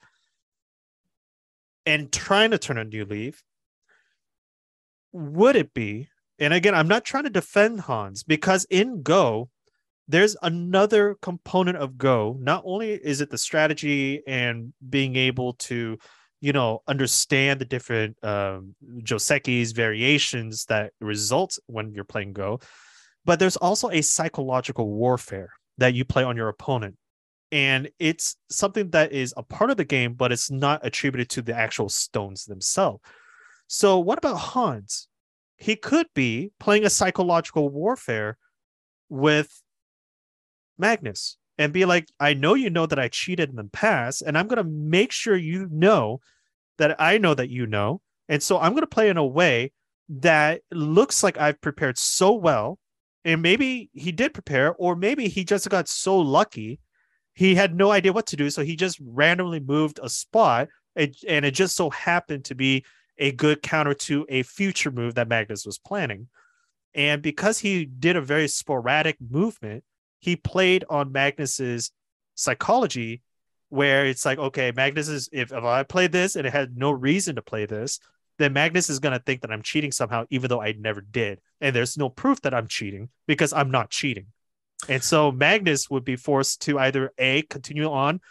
and 1.86 2.12
trying 2.12 2.52
to 2.52 2.58
turn 2.58 2.78
a 2.78 2.84
new 2.86 3.04
leaf 3.06 3.44
would 5.12 5.56
it 5.58 5.74
be 5.74 6.08
and 6.40 6.54
again 6.54 6.76
i'm 6.76 6.88
not 6.88 7.06
trying 7.06 7.24
to 7.24 7.30
defend 7.30 7.82
hans 7.82 8.24
because 8.24 8.66
in 8.70 9.02
go 9.02 9.50
there's 10.08 10.36
another 10.42 11.16
component 11.22 11.78
of 11.78 11.98
go. 11.98 12.38
Not 12.40 12.64
only 12.66 12.92
is 12.92 13.22
it 13.22 13.30
the 13.30 13.38
strategy 13.38 14.22
and 14.28 14.74
being 14.90 15.16
able 15.16 15.54
to 15.54 15.98
you 16.42 16.52
know 16.52 16.82
understand 16.88 17.62
the 17.62 17.66
different 17.66 18.22
um 18.22 18.76
joseki's 19.00 19.72
variations 19.72 20.66
that 20.66 20.92
result 21.00 21.58
when 21.68 21.94
you're 21.94 22.04
playing 22.04 22.34
go 22.34 22.60
but 23.24 23.40
there's 23.40 23.56
also 23.56 23.90
a 23.90 24.02
psychological 24.02 24.90
warfare 24.90 25.52
that 25.78 25.94
you 25.94 26.04
play 26.04 26.24
on 26.24 26.36
your 26.36 26.50
opponent. 26.50 26.98
And 27.54 27.90
it's 27.98 28.36
something 28.52 28.90
that 28.90 29.14
is 29.14 29.34
a 29.38 29.44
part 29.44 29.70
of 29.70 29.78
the 29.78 29.86
game 29.86 30.16
but 30.16 30.34
it's 30.34 30.52
not 30.52 30.86
attributed 30.86 31.30
to 31.30 31.42
the 31.42 31.56
actual 31.56 31.88
stones 31.88 32.44
themselves. 32.44 33.02
So 33.68 34.00
what 34.00 34.18
about 34.18 34.36
hans 34.36 35.08
he 35.58 35.76
could 35.76 36.08
be 36.14 36.52
playing 36.60 36.86
a 36.86 36.90
psychological 36.90 37.70
warfare 37.70 38.38
with 39.10 39.62
magnus 40.78 41.38
and 41.58 41.72
be 41.72 41.86
like 41.86 42.08
i 42.20 42.34
know 42.34 42.54
you 42.54 42.70
know 42.70 42.86
that 42.86 43.00
i 43.00 43.08
cheated 43.08 43.50
in 43.50 43.56
the 43.56 43.64
past 43.66 44.22
and 44.22 44.38
i'm 44.38 44.48
going 44.48 44.64
to 44.64 44.70
make 44.70 45.12
sure 45.12 45.36
you 45.36 45.68
know 45.72 46.20
that 46.78 47.00
i 47.00 47.18
know 47.18 47.34
that 47.34 47.50
you 47.50 47.68
know 47.68 48.02
and 48.28 48.42
so 48.42 48.60
i'm 48.60 48.72
going 48.72 48.82
to 48.82 48.88
play 48.88 49.10
in 49.10 49.18
a 49.18 49.26
way 49.26 49.72
that 50.10 50.62
looks 50.72 51.24
like 51.24 51.38
i've 51.38 51.62
prepared 51.62 51.98
so 51.98 52.34
well 52.34 52.80
and 53.26 53.42
maybe 53.42 53.90
he 53.94 54.12
did 54.12 54.34
prepare 54.34 54.76
or 54.76 54.96
maybe 54.96 55.28
he 55.28 55.44
just 55.44 55.70
got 55.70 55.88
so 55.88 56.18
lucky 56.18 56.80
he 57.36 57.56
had 57.56 57.76
no 57.76 57.92
idea 57.92 58.14
what 58.14 58.26
to 58.26 58.36
do 58.36 58.50
so 58.50 58.64
he 58.64 58.76
just 58.76 59.00
randomly 59.02 59.60
moved 59.60 60.00
a 60.02 60.10
spot 60.10 60.68
and, 60.96 61.16
and 61.28 61.46
it 61.46 61.52
just 61.52 61.76
so 61.76 61.90
happened 61.90 62.46
to 62.46 62.56
be 62.56 62.84
a 63.18 63.32
good 63.32 63.62
counter 63.62 63.94
to 63.94 64.26
a 64.30 64.44
future 64.44 64.92
move 64.92 65.16
that 65.16 65.28
magnus 65.28 65.66
was 65.66 65.78
planning. 65.78 66.28
And 66.96 67.22
because 67.22 67.60
he 67.60 67.86
did 67.86 68.16
a 68.16 68.22
very 68.22 68.48
sporadic 68.48 69.18
movement 69.20 69.84
he 70.24 70.38
played 70.38 70.86
on 70.90 71.12
magnus's 71.12 71.92
psychology 72.36 73.22
where 73.68 74.06
it's 74.06 74.26
like 74.26 74.40
okay 74.40 74.72
magnus 74.74 75.10
is 75.10 75.28
if, 75.34 75.52
if 75.52 75.64
i 75.64 75.84
play 75.84 76.08
this 76.08 76.38
and 76.38 76.48
it 76.48 76.54
had 76.54 76.78
no 76.78 76.92
reason 76.92 77.36
to 77.36 77.42
play 77.42 77.66
this 77.66 78.00
then 78.40 78.54
magnus 78.54 78.90
is 78.90 79.00
going 79.00 79.12
to 79.12 79.24
think 79.24 79.42
that 79.42 79.52
i'm 79.52 79.62
cheating 79.62 79.92
somehow 79.92 80.24
even 80.30 80.48
though 80.48 80.62
i 80.62 80.74
never 80.80 81.02
did. 81.02 81.40
And 81.60 81.76
there's 81.76 81.98
no 81.98 82.10
proof 82.10 82.42
that 82.42 82.54
i'm 82.54 82.68
cheating 82.68 83.10
because 83.28 83.54
i'm 83.54 83.70
not 83.70 83.90
cheating. 83.90 84.28
And 84.90 85.04
so 85.04 85.32
magnus 85.32 85.90
would 85.90 86.04
be 86.04 86.16
forced 86.16 86.62
to 86.64 86.80
either 86.80 87.12
a 87.18 87.44
continue 87.44 87.92
on 87.92 88.22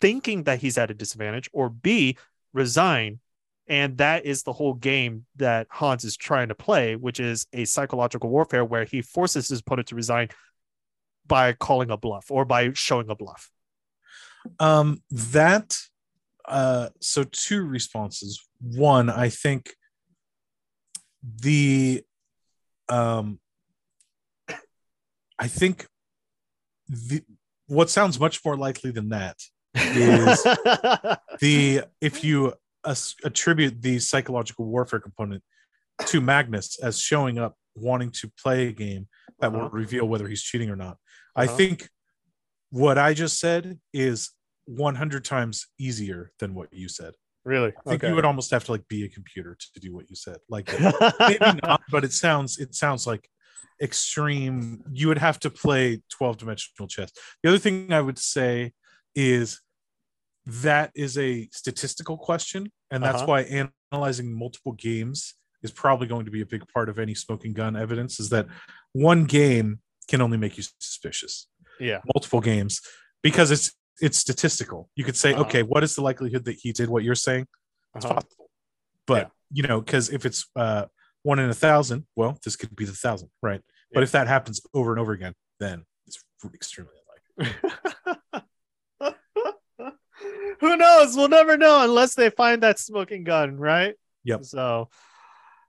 thinking 0.00 0.44
that 0.44 0.60
he's 0.60 0.78
at 0.78 0.90
a 0.90 0.94
disadvantage 0.94 1.48
or 1.52 1.68
b 1.70 2.18
resign 2.52 3.20
And 3.66 3.96
that 3.98 4.26
is 4.26 4.42
the 4.42 4.52
whole 4.52 4.74
game 4.74 5.24
that 5.36 5.66
Hans 5.70 6.04
is 6.04 6.16
trying 6.16 6.48
to 6.48 6.54
play, 6.54 6.96
which 6.96 7.18
is 7.18 7.46
a 7.52 7.64
psychological 7.64 8.28
warfare 8.28 8.64
where 8.64 8.84
he 8.84 9.00
forces 9.00 9.48
his 9.48 9.60
opponent 9.60 9.88
to 9.88 9.94
resign 9.94 10.28
by 11.26 11.54
calling 11.54 11.90
a 11.90 11.96
bluff 11.96 12.30
or 12.30 12.44
by 12.44 12.72
showing 12.74 13.08
a 13.08 13.14
bluff. 13.14 13.50
Um, 14.60 15.02
that 15.10 15.78
uh, 16.46 16.90
so 17.00 17.24
two 17.24 17.62
responses. 17.62 18.46
One, 18.60 19.08
I 19.08 19.30
think 19.30 19.74
the 21.22 22.02
um, 22.88 23.38
I 25.38 25.48
think 25.48 25.86
the 26.88 27.22
what 27.66 27.88
sounds 27.88 28.20
much 28.20 28.44
more 28.44 28.56
likely 28.56 28.90
than 28.90 29.08
that 29.08 29.38
is 29.74 30.42
the 31.40 31.84
if 32.00 32.22
you 32.22 32.52
attribute 32.84 33.80
the 33.82 33.98
psychological 33.98 34.66
warfare 34.66 35.00
component 35.00 35.42
to 36.06 36.20
Magnus 36.20 36.78
as 36.82 36.98
showing 37.00 37.38
up 37.38 37.56
wanting 37.74 38.10
to 38.10 38.30
play 38.42 38.68
a 38.68 38.72
game 38.72 39.08
that 39.40 39.52
will 39.52 39.60
Uh-huh. 39.62 39.70
reveal 39.72 40.06
whether 40.06 40.28
he's 40.28 40.42
cheating 40.42 40.70
or 40.70 40.76
not. 40.76 40.98
I 41.36 41.46
Uh-huh. 41.46 41.56
think 41.56 41.88
what 42.70 42.98
I 42.98 43.14
just 43.14 43.38
said 43.40 43.78
is 43.92 44.30
100 44.66 45.24
times 45.24 45.66
easier 45.78 46.32
than 46.38 46.54
what 46.54 46.72
you 46.72 46.88
said. 46.88 47.14
really? 47.44 47.68
I 47.76 47.82
think 47.90 48.02
Okay. 48.02 48.08
you 48.08 48.14
would 48.14 48.24
almost 48.24 48.50
have 48.52 48.64
to 48.64 48.72
like 48.72 48.88
be 48.88 49.04
a 49.04 49.08
computer 49.08 49.56
to 49.74 49.80
do 49.80 49.92
what 49.94 50.08
you 50.08 50.16
said. 50.16 50.38
Like 50.48 50.66
maybe 51.20 51.58
not, 51.62 51.82
but 51.90 52.02
it 52.04 52.12
sounds 52.12 52.58
it 52.58 52.74
sounds 52.74 53.06
like 53.06 53.28
extreme. 53.82 54.82
You 54.92 55.08
would 55.08 55.18
have 55.18 55.38
to 55.40 55.50
play 55.50 56.02
12 56.10 56.38
dimensional 56.38 56.88
chess. 56.88 57.10
The 57.42 57.50
other 57.50 57.58
thing 57.58 57.92
I 57.92 58.00
would 58.00 58.18
say 58.18 58.72
is 59.14 59.60
that 60.46 60.90
is 60.94 61.16
a 61.18 61.48
statistical 61.52 62.16
question, 62.18 62.70
and 62.90 63.02
that's 63.02 63.22
Uh-huh. 63.22 63.26
why 63.44 63.68
analyzing 63.92 64.32
multiple 64.36 64.72
games 64.72 65.34
is 65.62 65.70
probably 65.70 66.06
going 66.06 66.24
to 66.26 66.30
be 66.30 66.42
a 66.42 66.46
big 66.46 66.66
part 66.68 66.88
of 66.88 66.98
any 66.98 67.14
smoking 67.14 67.52
gun 67.54 67.74
evidence. 67.76 68.20
Is 68.20 68.28
that 68.30 68.46
one 68.92 69.24
game 69.24 69.80
can 70.08 70.20
only 70.20 70.36
make 70.36 70.56
you 70.58 70.64
suspicious. 70.78 71.48
yeah. 71.80 72.00
Multiple 72.14 72.40
games 72.40 72.80
because 73.22 73.50
it's 73.50 73.72
it's 74.00 74.18
statistical. 74.18 74.90
You 74.96 75.04
could 75.04 75.16
say, 75.16 75.32
Uh-huh. 75.32 75.42
okay, 75.44 75.62
what 75.62 75.82
is 75.84 75.94
the 75.94 76.02
likelihood 76.02 76.44
that 76.44 76.56
he 76.60 76.72
did 76.72 76.88
what 76.88 77.04
you're 77.04 77.14
saying? 77.14 77.46
It's 77.96 78.04
Uh-huh. 78.04 78.14
possible. 78.16 78.50
But 79.06 79.30
you 79.50 79.62
know, 79.62 79.80
because 79.80 80.10
if 80.10 80.26
it's 80.26 80.46
uh 80.56 80.86
one 81.22 81.38
in 81.38 81.48
a 81.48 81.54
thousand, 81.54 82.06
well, 82.16 82.38
this 82.44 82.56
could 82.56 82.74
be 82.76 82.84
the 82.84 82.92
thousand, 82.92 83.30
right? 83.42 83.62
But 83.94 84.02
if 84.02 84.10
that 84.12 84.26
happens 84.26 84.60
over 84.74 84.90
and 84.92 85.00
over 85.00 85.12
again, 85.12 85.34
then 85.60 85.84
it's 86.06 86.18
extremely 86.52 86.92
unlikely. 87.38 87.56
Who 90.64 90.78
knows? 90.78 91.14
We'll 91.14 91.28
never 91.28 91.58
know 91.58 91.84
unless 91.84 92.14
they 92.14 92.30
find 92.30 92.62
that 92.62 92.78
smoking 92.78 93.22
gun, 93.22 93.58
right? 93.58 93.94
Yep. 94.24 94.44
So, 94.44 94.88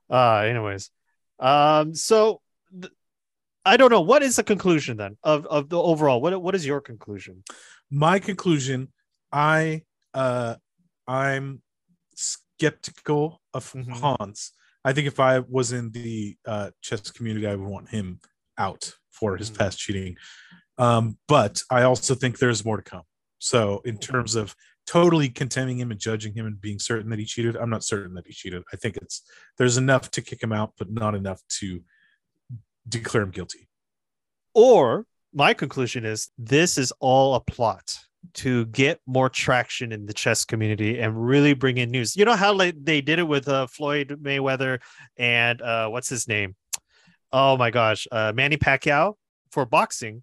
uh, 0.08 0.36
anyways, 0.38 0.90
um, 1.38 1.94
so 1.94 2.40
th- 2.80 2.92
I 3.66 3.76
don't 3.76 3.90
know. 3.90 4.00
What 4.00 4.22
is 4.22 4.36
the 4.36 4.42
conclusion 4.42 4.96
then 4.96 5.18
of 5.22 5.44
of 5.46 5.68
the 5.68 5.78
overall? 5.78 6.22
What 6.22 6.40
what 6.40 6.54
is 6.54 6.64
your 6.64 6.80
conclusion? 6.80 7.44
My 7.90 8.18
conclusion, 8.18 8.88
I 9.30 9.82
uh 10.14 10.54
I'm 11.06 11.60
skeptical 12.14 13.42
of 13.52 13.70
Mhm. 13.72 14.00
Hans. 14.00 14.52
I 14.82 14.94
think 14.94 15.06
if 15.08 15.20
I 15.20 15.40
was 15.40 15.72
in 15.72 15.90
the 15.90 16.38
uh 16.46 16.70
chess 16.80 17.10
community, 17.10 17.46
I 17.46 17.54
would 17.54 17.68
want 17.68 17.90
him 17.90 18.20
out 18.56 18.94
for 19.10 19.36
his 19.36 19.50
Mhm. 19.50 19.58
past 19.58 19.78
cheating. 19.78 20.16
Um, 20.78 21.18
but 21.28 21.62
I 21.70 21.82
also 21.82 22.14
think 22.14 22.38
there's 22.38 22.64
more 22.64 22.78
to 22.78 22.82
come. 22.82 23.02
So 23.38 23.80
in 23.84 23.98
terms 23.98 24.34
of 24.34 24.54
totally 24.86 25.28
condemning 25.28 25.78
him 25.78 25.90
and 25.90 26.00
judging 26.00 26.34
him 26.34 26.46
and 26.46 26.60
being 26.60 26.78
certain 26.78 27.10
that 27.10 27.18
he 27.18 27.24
cheated, 27.24 27.56
I'm 27.56 27.70
not 27.70 27.84
certain 27.84 28.14
that 28.14 28.26
he 28.26 28.32
cheated. 28.32 28.62
I 28.72 28.76
think 28.76 28.96
it's 28.96 29.22
there's 29.58 29.76
enough 29.76 30.10
to 30.12 30.22
kick 30.22 30.42
him 30.42 30.52
out, 30.52 30.72
but 30.78 30.90
not 30.90 31.14
enough 31.14 31.42
to 31.60 31.80
declare 32.88 33.22
him 33.22 33.30
guilty. 33.30 33.68
Or 34.54 35.06
my 35.34 35.54
conclusion 35.54 36.04
is 36.04 36.30
this 36.38 36.78
is 36.78 36.92
all 37.00 37.34
a 37.34 37.40
plot 37.40 37.98
to 38.34 38.66
get 38.66 39.00
more 39.06 39.28
traction 39.28 39.92
in 39.92 40.06
the 40.06 40.12
chess 40.12 40.44
community 40.44 40.98
and 40.98 41.26
really 41.26 41.54
bring 41.54 41.78
in 41.78 41.90
news. 41.90 42.16
You 42.16 42.24
know 42.24 42.34
how 42.34 42.52
like 42.52 42.74
they 42.82 43.00
did 43.00 43.18
it 43.18 43.28
with 43.28 43.48
uh, 43.48 43.66
Floyd 43.66 44.18
Mayweather 44.22 44.80
and 45.16 45.60
uh, 45.60 45.88
what's 45.88 46.08
his 46.08 46.26
name? 46.26 46.56
Oh 47.32 47.56
my 47.56 47.70
gosh, 47.70 48.06
uh, 48.10 48.32
Manny 48.34 48.56
Pacquiao 48.56 49.14
for 49.50 49.66
boxing, 49.66 50.22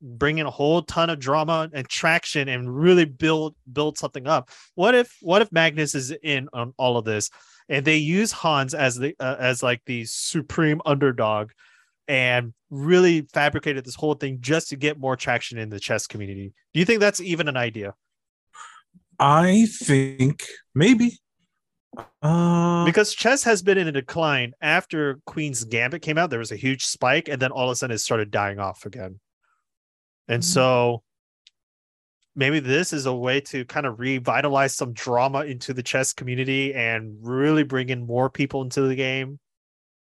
bring 0.00 0.38
in 0.38 0.46
a 0.46 0.50
whole 0.50 0.82
ton 0.82 1.10
of 1.10 1.18
drama 1.18 1.68
and 1.72 1.88
traction 1.88 2.48
and 2.48 2.74
really 2.74 3.04
build 3.04 3.54
build 3.72 3.98
something 3.98 4.26
up. 4.26 4.50
What 4.74 4.94
if 4.94 5.16
what 5.20 5.42
if 5.42 5.50
Magnus 5.52 5.94
is 5.94 6.14
in 6.22 6.48
on 6.52 6.74
all 6.76 6.96
of 6.96 7.04
this 7.04 7.30
and 7.68 7.84
they 7.84 7.96
use 7.96 8.32
Hans 8.32 8.74
as 8.74 8.96
the 8.96 9.14
uh, 9.20 9.36
as 9.38 9.62
like 9.62 9.82
the 9.86 10.04
supreme 10.04 10.80
underdog 10.86 11.50
and 12.06 12.54
really 12.70 13.22
fabricated 13.32 13.84
this 13.84 13.94
whole 13.94 14.14
thing 14.14 14.38
just 14.40 14.70
to 14.70 14.76
get 14.76 14.98
more 14.98 15.16
traction 15.16 15.58
in 15.58 15.68
the 15.68 15.80
chess 15.80 16.06
community. 16.06 16.52
Do 16.72 16.80
you 16.80 16.86
think 16.86 17.00
that's 17.00 17.20
even 17.20 17.48
an 17.48 17.56
idea? 17.56 17.94
I 19.18 19.66
think 19.80 20.44
maybe. 20.74 21.18
Uh, 22.22 22.84
Because 22.84 23.14
chess 23.14 23.44
has 23.44 23.62
been 23.62 23.78
in 23.78 23.88
a 23.88 23.92
decline 23.92 24.52
after 24.60 25.20
Queen's 25.26 25.64
Gambit 25.64 26.02
came 26.02 26.18
out. 26.18 26.30
There 26.30 26.38
was 26.38 26.52
a 26.52 26.56
huge 26.56 26.86
spike, 26.86 27.28
and 27.28 27.40
then 27.42 27.50
all 27.50 27.68
of 27.68 27.72
a 27.72 27.76
sudden 27.76 27.94
it 27.94 27.98
started 27.98 28.30
dying 28.30 28.58
off 28.58 28.86
again. 28.86 29.18
And 30.28 30.44
so 30.44 31.02
maybe 32.36 32.60
this 32.60 32.92
is 32.92 33.06
a 33.06 33.14
way 33.14 33.40
to 33.40 33.64
kind 33.64 33.86
of 33.86 33.98
revitalize 33.98 34.74
some 34.74 34.92
drama 34.92 35.40
into 35.40 35.72
the 35.72 35.82
chess 35.82 36.12
community 36.12 36.74
and 36.74 37.16
really 37.20 37.64
bring 37.64 37.88
in 37.88 38.06
more 38.06 38.30
people 38.30 38.62
into 38.62 38.82
the 38.82 38.94
game, 38.94 39.40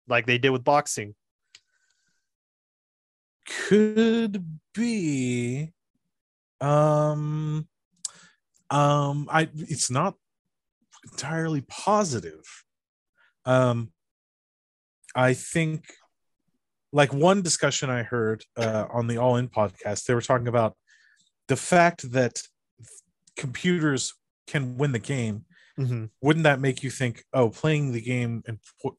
like 0.08 0.26
they 0.26 0.38
did 0.38 0.50
with 0.50 0.64
boxing. 0.64 1.14
could 3.68 4.44
be 4.74 5.72
um 6.60 7.66
um 8.70 9.28
i 9.30 9.48
it's 9.54 9.90
not 9.90 10.14
entirely 11.12 11.62
positive 11.62 12.42
um 13.46 13.90
i 15.14 15.32
think 15.32 15.94
like 16.92 17.12
one 17.12 17.42
discussion 17.42 17.90
i 17.90 18.02
heard 18.02 18.42
uh, 18.56 18.86
on 18.92 19.06
the 19.06 19.18
all 19.18 19.36
in 19.36 19.48
podcast 19.48 20.04
they 20.04 20.14
were 20.14 20.20
talking 20.22 20.48
about 20.48 20.74
the 21.48 21.56
fact 21.56 22.10
that 22.12 22.40
computers 23.36 24.14
can 24.46 24.76
win 24.76 24.92
the 24.92 24.98
game 24.98 25.44
Mhm. 25.78 26.10
wouldn't 26.20 26.42
that 26.42 26.58
make 26.60 26.82
you 26.82 26.90
think 26.90 27.22
oh 27.32 27.50
playing 27.50 27.92
the 27.92 28.00
game 28.00 28.42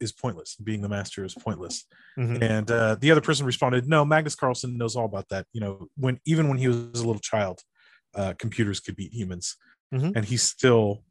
is 0.00 0.12
pointless 0.12 0.56
being 0.56 0.80
the 0.80 0.88
master 0.88 1.24
is 1.24 1.34
pointless 1.34 1.84
Mhm. 2.16 2.42
and 2.42 2.70
uh, 2.70 2.94
the 2.96 3.10
other 3.10 3.20
person 3.20 3.44
responded, 3.46 3.86
"No, 3.86 4.04
Magnus 4.04 4.34
Carlsen 4.34 4.76
knows 4.78 4.96
all 4.96 5.04
about 5.04 5.28
that. 5.28 5.46
You 5.52 5.60
know, 5.60 5.88
when 5.96 6.18
even 6.24 6.48
when 6.48 6.58
he 6.58 6.66
was 6.68 7.00
a 7.00 7.06
little 7.06 7.20
child, 7.20 7.60
uh, 8.14 8.34
computers 8.38 8.80
could 8.80 8.96
beat 8.96 9.12
humans, 9.12 9.56
Mhm. 9.94 10.12
and 10.16 10.24
he 10.24 10.36
still 10.36 11.04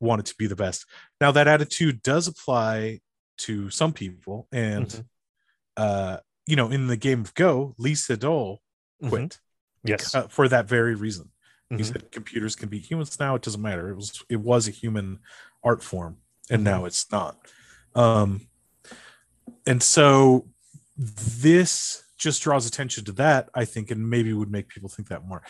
wanted 0.00 0.26
to 0.26 0.34
be 0.38 0.46
the 0.46 0.54
best. 0.54 0.84
Now 1.20 1.32
that 1.32 1.48
attitude 1.48 2.00
does 2.02 2.28
apply 2.28 3.00
to 3.38 3.70
some 3.70 3.92
people, 3.92 4.46
and 4.52 4.86
Mhm. 4.86 5.04
Uh, 5.76 6.18
you 6.46 6.56
know, 6.56 6.70
in 6.70 6.86
the 6.86 6.96
game 6.96 7.20
of 7.20 7.34
Go, 7.34 7.74
Lee 7.78 7.92
Sedol 7.94 8.58
Mhm. 9.02 9.08
quit 9.08 9.40
Yes. 9.84 10.14
uh, 10.14 10.28
for 10.28 10.48
that 10.48 10.66
very 10.66 10.94
reason. 10.94 11.32
He 11.70 11.76
Mhm. 11.76 11.84
said 11.92 12.12
computers 12.12 12.54
can 12.54 12.68
beat 12.68 12.88
humans 12.90 13.18
now. 13.18 13.34
It 13.34 13.42
doesn't 13.42 13.60
matter. 13.60 13.88
It 13.90 13.96
was 13.96 14.22
it 14.28 14.36
was 14.40 14.68
a 14.68 14.70
human 14.70 15.18
art 15.64 15.82
form, 15.82 16.18
and 16.48 16.62
now 16.62 16.84
it's 16.84 17.10
not. 17.10 17.38
Um, 17.94 18.48
and 19.66 19.82
so 19.82 20.48
this 20.96 22.04
just 22.16 22.42
draws 22.42 22.66
attention 22.66 23.04
to 23.04 23.12
that, 23.12 23.50
I 23.54 23.64
think, 23.64 23.90
and 23.90 24.08
maybe 24.08 24.32
would 24.32 24.50
make 24.50 24.68
people 24.68 24.88
think 24.88 25.08
that 25.08 25.26
more. 25.26 25.42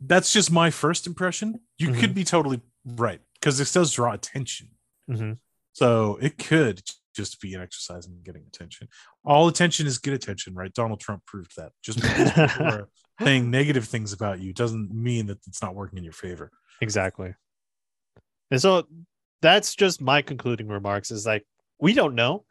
That's 0.00 0.32
just 0.32 0.50
my 0.52 0.70
first 0.70 1.06
impression. 1.06 1.60
You 1.78 1.88
Mhm. 1.88 2.00
could 2.00 2.14
be 2.14 2.24
totally 2.24 2.60
right 2.84 3.20
because 3.34 3.58
this 3.58 3.72
does 3.72 3.92
draw 3.92 4.12
attention. 4.12 4.70
Mhm. 5.10 5.38
So 5.72 6.16
it 6.16 6.38
could 6.38 6.82
just 7.18 7.40
be 7.40 7.52
an 7.54 7.60
exercise 7.60 8.06
in 8.06 8.16
getting 8.22 8.44
attention. 8.46 8.88
All 9.24 9.48
attention 9.48 9.88
is 9.88 9.98
good 9.98 10.14
attention, 10.14 10.54
right? 10.54 10.72
Donald 10.72 11.00
Trump 11.00 11.26
proved 11.26 11.56
that. 11.56 11.72
Just 11.82 12.00
because 12.00 12.30
people 12.30 12.66
are 12.66 12.88
saying 13.20 13.50
negative 13.50 13.86
things 13.86 14.12
about 14.12 14.40
you 14.40 14.52
doesn't 14.52 14.94
mean 14.94 15.26
that 15.26 15.38
it's 15.48 15.60
not 15.60 15.74
working 15.74 15.98
in 15.98 16.04
your 16.04 16.12
favor. 16.12 16.52
Exactly. 16.80 17.34
And 18.52 18.60
so 18.60 18.86
that's 19.42 19.74
just 19.74 20.00
my 20.00 20.22
concluding 20.22 20.68
remarks 20.68 21.10
is 21.10 21.26
like, 21.26 21.44
we 21.80 21.92
don't 21.92 22.14
know. 22.14 22.44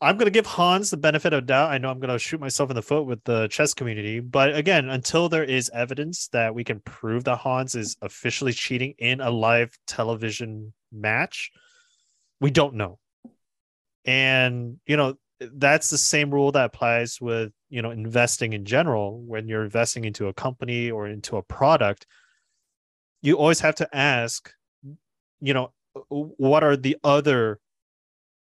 I'm 0.00 0.16
going 0.16 0.26
to 0.26 0.30
give 0.30 0.46
Hans 0.46 0.90
the 0.90 0.96
benefit 0.96 1.32
of 1.32 1.46
doubt. 1.46 1.72
I 1.72 1.78
know 1.78 1.90
I'm 1.90 1.98
going 1.98 2.12
to 2.12 2.18
shoot 2.18 2.40
myself 2.40 2.70
in 2.70 2.76
the 2.76 2.82
foot 2.82 3.06
with 3.06 3.24
the 3.24 3.48
chess 3.48 3.74
community, 3.74 4.20
but 4.20 4.54
again, 4.54 4.90
until 4.90 5.28
there 5.28 5.42
is 5.42 5.70
evidence 5.74 6.28
that 6.28 6.54
we 6.54 6.62
can 6.64 6.80
prove 6.80 7.24
that 7.24 7.38
Hans 7.38 7.74
is 7.74 7.96
officially 8.02 8.52
cheating 8.52 8.94
in 8.98 9.20
a 9.20 9.30
live 9.30 9.76
television 9.86 10.72
match, 10.92 11.50
we 12.40 12.50
don't 12.50 12.74
know. 12.74 12.98
And, 14.06 14.78
you 14.86 14.96
know, 14.96 15.16
that's 15.40 15.90
the 15.90 15.98
same 15.98 16.30
rule 16.30 16.52
that 16.52 16.64
applies 16.64 17.20
with, 17.20 17.52
you 17.68 17.82
know, 17.82 17.90
investing 17.90 18.54
in 18.54 18.64
general. 18.64 19.20
When 19.20 19.48
you're 19.48 19.64
investing 19.64 20.04
into 20.04 20.28
a 20.28 20.32
company 20.32 20.90
or 20.90 21.06
into 21.06 21.36
a 21.36 21.42
product, 21.42 22.06
you 23.20 23.36
always 23.36 23.60
have 23.60 23.74
to 23.76 23.96
ask, 23.96 24.50
you 25.40 25.52
know, 25.52 25.72
what 26.08 26.62
are 26.62 26.76
the 26.76 26.96
other 27.02 27.58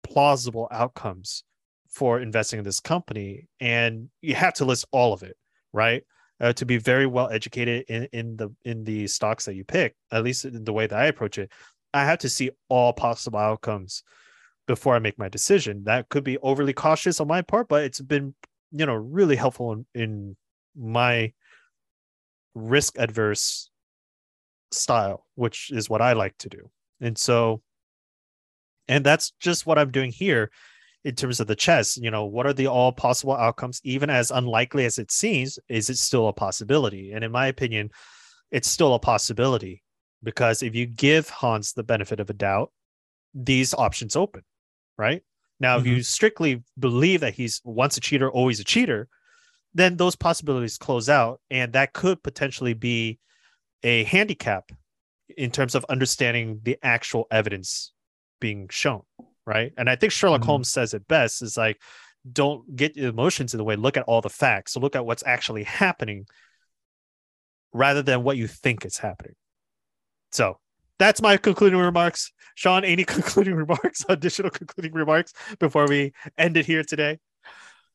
plausible 0.04 0.68
outcomes 0.72 1.44
for 1.90 2.20
investing 2.20 2.60
in 2.60 2.66
this 2.66 2.80
company 2.80 3.48
and 3.60 4.10
you 4.22 4.36
have 4.36 4.54
to 4.54 4.66
list 4.66 4.86
all 4.92 5.14
of 5.14 5.24
it 5.24 5.36
right 5.74 6.04
uh, 6.40 6.54
to 6.54 6.66
be 6.66 6.78
very 6.78 7.06
well 7.06 7.30
educated 7.30 7.84
in, 7.90 8.08
in 8.14 8.38
the 8.38 8.50
in 8.64 8.84
the 8.84 9.08
stocks 9.08 9.46
that 9.46 9.56
you 9.56 9.64
pick 9.64 9.96
at 10.12 10.24
least 10.24 10.46
in 10.46 10.64
the 10.64 10.74
way 10.74 10.88
that 10.88 11.00
i 11.00 11.06
approach 11.06 11.38
it 11.38 11.52
i 11.94 12.06
have 12.06 12.20
to 12.20 12.30
see 12.30 12.52
all 12.70 12.94
possible 12.94 13.40
outcomes 13.40 14.04
before 14.70 14.96
i 14.96 15.00
make 15.00 15.18
my 15.18 15.28
decision. 15.28 15.84
That 15.86 16.10
could 16.10 16.24
be 16.24 16.38
overly 16.38 16.74
cautious 16.74 17.20
on 17.20 17.28
my 17.28 17.42
part 17.42 17.68
but 17.68 17.84
it's 17.84 18.00
been 18.00 18.36
you 18.72 18.86
know 18.86 18.94
really 18.94 19.36
helpful 19.36 19.74
in, 19.74 19.86
in 19.96 20.38
my 20.78 21.34
risk 22.54 23.00
adverse 23.00 23.72
style 24.72 25.26
which 25.34 25.72
is 25.72 25.90
what 25.90 26.04
i 26.04 26.14
like 26.14 26.38
to 26.38 26.50
do. 26.50 26.70
And 27.02 27.18
so 27.18 27.62
and 28.88 29.04
that's 29.04 29.32
just 29.40 29.66
what 29.66 29.80
i'm 29.80 29.90
doing 29.90 30.12
here 30.12 30.52
in 31.04 31.16
terms 31.16 31.40
of 31.40 31.48
the 31.48 31.56
chess. 31.56 31.98
You 31.98 32.12
know 32.12 32.26
what 32.26 32.46
are 32.46 32.54
the 32.54 32.68
all 32.68 32.92
possible 32.92 33.34
outcomes 33.36 33.82
even 33.84 34.12
as 34.12 34.30
unlikely 34.30 34.86
as 34.86 35.00
it 35.00 35.12
seems 35.12 35.58
is 35.68 35.90
it 35.90 35.98
still 35.98 36.28
a 36.28 36.34
possibility? 36.34 37.12
And 37.12 37.24
in 37.24 37.32
my 37.32 37.48
opinion 37.48 37.90
it's 38.52 38.68
still 38.68 38.94
a 38.94 39.00
possibility 39.00 39.82
because 40.22 40.62
if 40.62 40.76
you 40.76 40.86
give 40.86 41.28
hans 41.30 41.74
the 41.74 41.84
benefit 41.84 42.20
of 42.20 42.30
a 42.30 42.34
doubt 42.34 42.72
these 43.34 43.74
options 43.74 44.16
open 44.16 44.44
right 45.00 45.24
now 45.60 45.78
mm-hmm. 45.78 45.88
if 45.88 45.92
you 45.92 46.04
strictly 46.04 46.64
believe 46.78 47.22
that 47.22 47.34
he's 47.34 47.62
once 47.64 47.98
a 47.98 48.02
cheater 48.02 48.30
always 48.30 48.60
a 48.60 48.64
cheater 48.64 49.08
then 49.74 49.98
those 49.98 50.16
possibilities 50.16 50.78
close 50.78 51.10
out 51.10 51.42
and 51.50 51.74
that 51.74 51.94
could 51.94 52.22
potentially 52.22 52.74
be 52.74 53.20
a 53.84 54.04
handicap 54.04 54.72
in 55.38 55.50
terms 55.50 55.74
of 55.74 55.86
understanding 55.90 56.60
the 56.64 56.78
actual 56.84 57.26
evidence 57.32 57.94
being 58.40 58.68
shown 58.70 59.02
right? 59.50 59.74
And 59.78 59.90
I 59.90 59.96
think 59.96 60.14
Sherlock 60.14 60.42
mm-hmm. 60.42 60.50
Holmes 60.50 60.70
says 60.70 60.94
it 60.94 61.08
best 61.08 61.42
is 61.42 61.58
like, 61.58 61.82
don't 62.32 62.76
get 62.76 62.96
your 62.96 63.10
emotions 63.10 63.56
in 63.56 63.58
the 63.58 63.64
way. 63.64 63.76
Look 63.76 63.98
at 63.98 64.04
all 64.04 64.22
the 64.22 64.30
facts. 64.30 64.74
So 64.74 64.80
look 64.80 64.96
at 64.96 65.08
what's 65.08 65.24
actually 65.26 65.64
happening 65.64 66.28
rather 67.74 68.04
than 68.04 68.22
what 68.22 68.38
you 68.38 68.48
think 68.48 68.86
is 68.86 69.00
happening. 69.00 69.34
So 70.32 70.60
that's 71.00 71.22
my 71.22 71.38
concluding 71.38 71.80
remarks. 71.80 72.32
Sean, 72.56 72.84
any 72.84 73.04
concluding 73.16 73.56
remarks, 73.56 74.06
additional 74.10 74.52
concluding 74.52 74.94
remarks 74.94 75.34
before 75.60 75.88
we 75.88 76.14
end 76.38 76.58
it 76.58 76.66
here 76.66 76.84
today? 76.84 77.18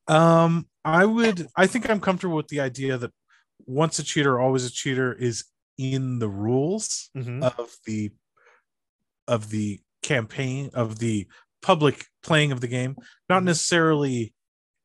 Um, 0.08 0.66
I 0.84 1.04
would, 1.04 1.46
I 1.56 1.66
think 1.66 1.88
I'm 1.88 2.00
comfortable 2.00 2.36
with 2.36 2.48
the 2.48 2.60
idea 2.60 2.98
that 2.98 3.12
once 3.66 3.98
a 3.98 4.02
cheater, 4.02 4.40
always 4.40 4.64
a 4.64 4.72
cheater 4.72 5.12
is 5.12 5.44
in 5.78 6.18
the 6.18 6.28
rules 6.28 7.10
mm-hmm. 7.16 7.42
of 7.42 7.76
the 7.86 8.10
of 9.26 9.50
the 9.50 9.80
campaign 10.02 10.70
of 10.74 10.98
the 10.98 11.26
public 11.62 12.04
playing 12.22 12.52
of 12.52 12.60
the 12.60 12.68
game, 12.68 12.96
not 13.28 13.38
mm-hmm. 13.38 13.46
necessarily 13.46 14.34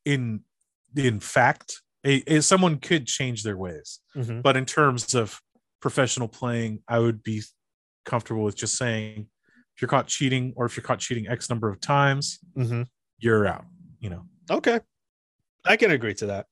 in 0.06 0.42
in 0.96 1.20
fact. 1.20 1.82
A, 2.06 2.24
a 2.28 2.42
someone 2.42 2.78
could 2.78 3.08
change 3.08 3.44
their 3.44 3.58
ways, 3.58 4.00
mm-hmm. 4.16 4.40
but 4.40 4.56
in 4.56 4.66
terms 4.66 5.14
of 5.14 5.42
professional 5.82 6.30
playing, 6.30 6.82
I 6.88 7.00
would 7.00 7.24
be 7.24 7.44
comfortable 8.10 8.44
with 8.44 8.56
just 8.56 8.78
saying 8.78 9.28
if 9.76 9.82
you're 9.82 9.90
caught 9.90 10.08
cheating 10.08 10.54
or 10.56 10.66
if 10.66 10.76
you're 10.76 10.84
caught 10.84 11.00
cheating 11.00 11.28
X 11.28 11.50
number 11.50 11.70
of 11.70 11.80
times, 11.80 12.40
mm-hmm. 12.58 12.84
you're 13.20 13.48
out. 13.48 13.66
You 14.00 14.10
know. 14.10 14.24
Okay, 14.52 14.80
I 15.66 15.78
can 15.78 15.92
agree 15.92 16.14
to 16.16 16.28
that. 16.28 16.48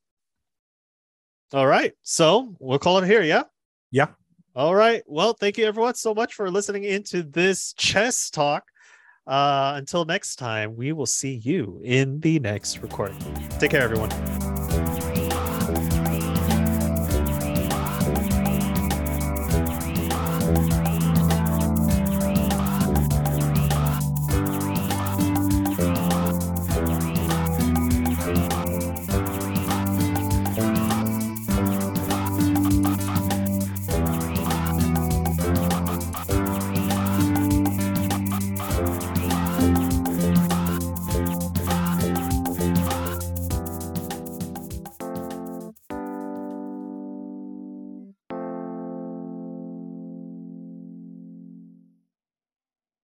All 1.54 1.67
right, 1.67 1.93
so 2.04 2.56
we'll 2.60 2.80
call 2.80 3.00
it 3.00 3.08
here. 3.08 3.22
Yeah. 3.22 3.43
Yeah. 3.91 4.08
All 4.56 4.74
right. 4.74 5.04
Well, 5.06 5.34
thank 5.34 5.58
you 5.58 5.65
everyone 5.65 5.93
so 5.93 6.13
much 6.15 6.34
for 6.34 6.50
listening 6.50 6.84
into 6.84 7.24
this 7.24 7.74
chess 7.74 8.30
talk. 8.30 8.63
Uh, 9.28 9.74
until 9.76 10.06
next 10.06 10.38
time, 10.38 10.76
we 10.76 10.93
will 10.93 11.06
see 11.06 11.36
you 11.36 11.80
in 11.84 12.20
the 12.22 12.39
next 12.39 12.80
recording. 12.80 13.20
Take 13.60 13.72
care, 13.72 13.82
everyone. 13.82 14.57